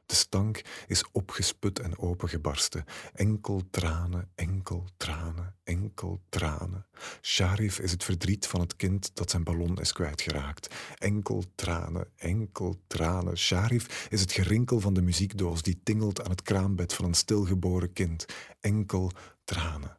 De 0.09 0.15
stank 0.15 0.63
is 0.87 1.11
opgesput 1.13 1.79
en 1.79 1.99
opengebarsten. 1.99 2.85
Enkel 3.15 3.63
tranen, 3.71 4.31
enkel 4.35 4.85
tranen, 4.97 5.57
enkel 5.65 6.21
tranen. 6.29 6.87
Sharif 7.21 7.79
is 7.79 7.91
het 7.91 8.05
verdriet 8.05 8.47
van 8.47 8.61
het 8.61 8.77
kind 8.77 9.11
dat 9.17 9.31
zijn 9.31 9.45
ballon 9.45 9.81
is 9.81 9.93
kwijtgeraakt. 9.93 10.75
Enkel 10.99 11.45
tranen, 11.55 12.13
enkel 12.17 12.81
tranen. 12.87 13.39
Sharif 13.39 14.09
is 14.11 14.21
het 14.21 14.33
gerinkel 14.33 14.81
van 14.81 14.95
de 14.95 15.03
muziekdoos 15.03 15.63
die 15.63 15.81
tingelt 15.83 16.23
aan 16.23 16.31
het 16.31 16.43
kraambed 16.43 16.95
van 16.95 17.05
een 17.05 17.15
stilgeboren 17.15 17.93
kind. 17.93 18.25
Enkel 18.61 19.11
tranen. 19.45 19.99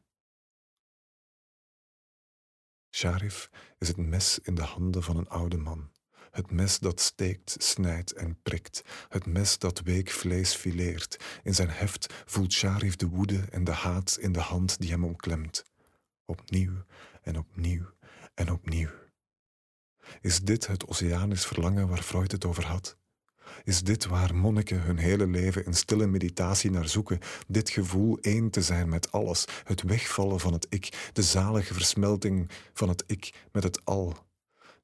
Sharif 2.89 3.49
is 3.77 3.87
het 3.87 3.97
mes 3.97 4.39
in 4.39 4.55
de 4.55 4.63
handen 4.63 5.03
van 5.03 5.17
een 5.17 5.29
oude 5.29 5.57
man 5.57 5.89
Het 6.31 6.51
mes 6.51 6.79
dat 6.79 6.99
steekt, 6.99 7.55
snijdt 7.57 8.13
en 8.13 8.41
prikt. 8.41 8.81
Het 9.07 9.25
mes 9.25 9.57
dat 9.57 9.79
week 9.79 10.09
vlees 10.09 10.53
fileert. 10.53 11.23
In 11.43 11.55
zijn 11.55 11.69
heft 11.69 12.13
voelt 12.25 12.53
Sharif 12.53 12.95
de 12.95 13.07
woede 13.07 13.45
en 13.49 13.63
de 13.63 13.71
haat 13.71 14.17
in 14.19 14.31
de 14.31 14.39
hand 14.39 14.79
die 14.79 14.89
hem 14.89 15.03
omklemt. 15.03 15.63
Opnieuw 16.25 16.83
en 17.21 17.37
opnieuw 17.37 17.85
en 18.33 18.51
opnieuw. 18.51 18.89
Is 20.21 20.39
dit 20.39 20.67
het 20.67 20.87
oceanisch 20.87 21.45
verlangen 21.45 21.87
waar 21.87 22.03
Freud 22.03 22.31
het 22.31 22.45
over 22.45 22.65
had? 22.65 22.97
Is 23.63 23.81
dit 23.81 24.05
waar 24.05 24.35
monniken 24.35 24.81
hun 24.81 24.97
hele 24.97 25.27
leven 25.27 25.65
in 25.65 25.73
stille 25.73 26.07
meditatie 26.07 26.71
naar 26.71 26.87
zoeken? 26.87 27.19
Dit 27.47 27.69
gevoel 27.69 28.17
één 28.21 28.49
te 28.49 28.61
zijn 28.61 28.89
met 28.89 29.11
alles, 29.11 29.45
het 29.63 29.81
wegvallen 29.81 30.39
van 30.39 30.53
het 30.53 30.67
ik, 30.69 31.09
de 31.13 31.23
zalige 31.23 31.73
versmelting 31.73 32.49
van 32.73 32.89
het 32.89 33.03
ik 33.07 33.33
met 33.51 33.63
het 33.63 33.85
al. 33.85 34.27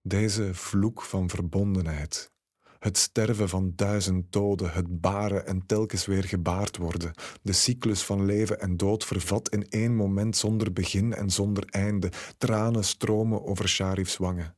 Deze 0.08 0.53
vloek 0.53 1.01
van 1.01 1.30
verbondenheid. 1.30 2.32
Het 2.80 2.97
sterven 2.97 3.49
van 3.49 3.74
duizend 3.76 4.32
doden, 4.32 4.72
het 4.72 5.01
baren 5.01 5.45
en 5.45 5.66
telkens 5.66 6.06
weer 6.06 6.24
gebaard 6.24 6.78
worden, 6.78 7.14
de 7.41 7.53
cyclus 7.53 8.03
van 8.03 8.26
leven 8.26 8.60
en 8.60 8.78
dood 8.78 9.06
vervat 9.06 9.49
in 9.49 9.70
één 9.70 9.95
moment 9.95 10.38
zonder 10.38 10.74
begin 10.74 11.14
en 11.14 11.30
zonder 11.30 11.66
einde, 11.66 12.12
tranen 12.38 12.84
stromen 12.84 13.45
over 13.45 13.70
Sharif's 13.70 14.18
wangen. 14.18 14.56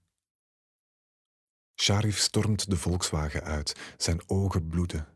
Sharif 1.76 2.18
stormt 2.18 2.70
de 2.70 2.78
Volkswagen 2.78 3.44
uit, 3.44 3.76
zijn 3.98 4.30
ogen 4.30 4.68
bloeden. 4.68 5.08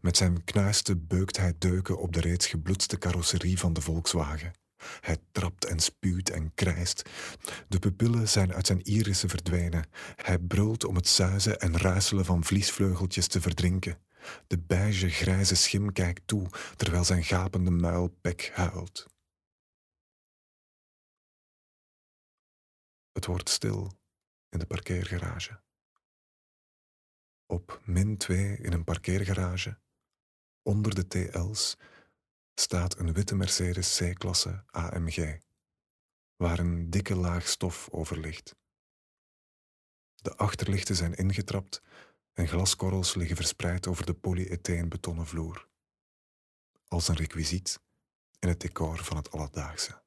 Met 0.00 0.16
zijn 0.16 0.44
knuisten 0.44 1.06
beukt 1.06 1.36
hij 1.36 1.54
deuken 1.58 1.98
op 1.98 2.12
de 2.12 2.20
reeds 2.20 2.46
gebloedste 2.46 2.98
carrosserie 2.98 3.58
van 3.58 3.72
de 3.72 3.80
Volkswagen. 3.80 4.52
Hij 5.00 5.16
trapt 5.32 5.64
en 5.64 5.78
spuwt 5.80 6.30
en 6.30 6.54
krijst. 6.54 7.08
De 7.68 7.78
pupillen 7.78 8.28
zijn 8.28 8.54
uit 8.54 8.66
zijn 8.66 8.82
irissen 8.82 9.28
verdwenen. 9.28 9.86
Hij 10.16 10.38
brult 10.38 10.84
om 10.84 10.94
het 10.94 11.08
zuizen 11.08 11.60
en 11.60 11.78
ruiselen 11.78 12.24
van 12.24 12.44
vliesvleugeltjes 12.44 13.26
te 13.26 13.40
verdrinken. 13.40 13.98
De 14.46 14.58
beige 14.58 15.10
grijze 15.10 15.54
schim 15.54 15.92
kijkt 15.92 16.22
toe, 16.26 16.48
terwijl 16.76 17.04
zijn 17.04 17.24
gapende 17.24 17.70
muil 17.70 18.08
pek 18.20 18.50
huilt. 18.54 19.06
Het 23.12 23.26
wordt 23.26 23.48
stil 23.48 23.92
in 24.48 24.58
de 24.58 24.66
parkeergarage 24.66 25.60
op 27.50 27.80
min 27.84 28.16
2 28.16 28.56
in 28.56 28.72
een 28.72 28.84
parkeergarage, 28.84 29.78
onder 30.62 30.94
de 30.94 31.06
TL's, 31.06 31.76
staat 32.54 32.98
een 32.98 33.12
witte 33.12 33.34
Mercedes 33.34 33.96
C-klasse 33.98 34.64
AMG, 34.66 35.38
waar 36.36 36.58
een 36.58 36.90
dikke 36.90 37.16
laag 37.16 37.48
stof 37.48 37.88
over 37.90 38.18
ligt. 38.18 38.56
De 40.14 40.36
achterlichten 40.36 40.96
zijn 40.96 41.14
ingetrapt 41.14 41.82
en 42.32 42.48
glaskorrels 42.48 43.14
liggen 43.14 43.36
verspreid 43.36 43.86
over 43.86 44.06
de 44.06 44.14
polyetheen 44.14 44.88
betonnen 44.88 45.26
vloer, 45.26 45.68
als 46.88 47.08
een 47.08 47.16
requisiet 47.16 47.80
in 48.38 48.48
het 48.48 48.60
decor 48.60 49.04
van 49.04 49.16
het 49.16 49.30
alledaagse. 49.30 50.02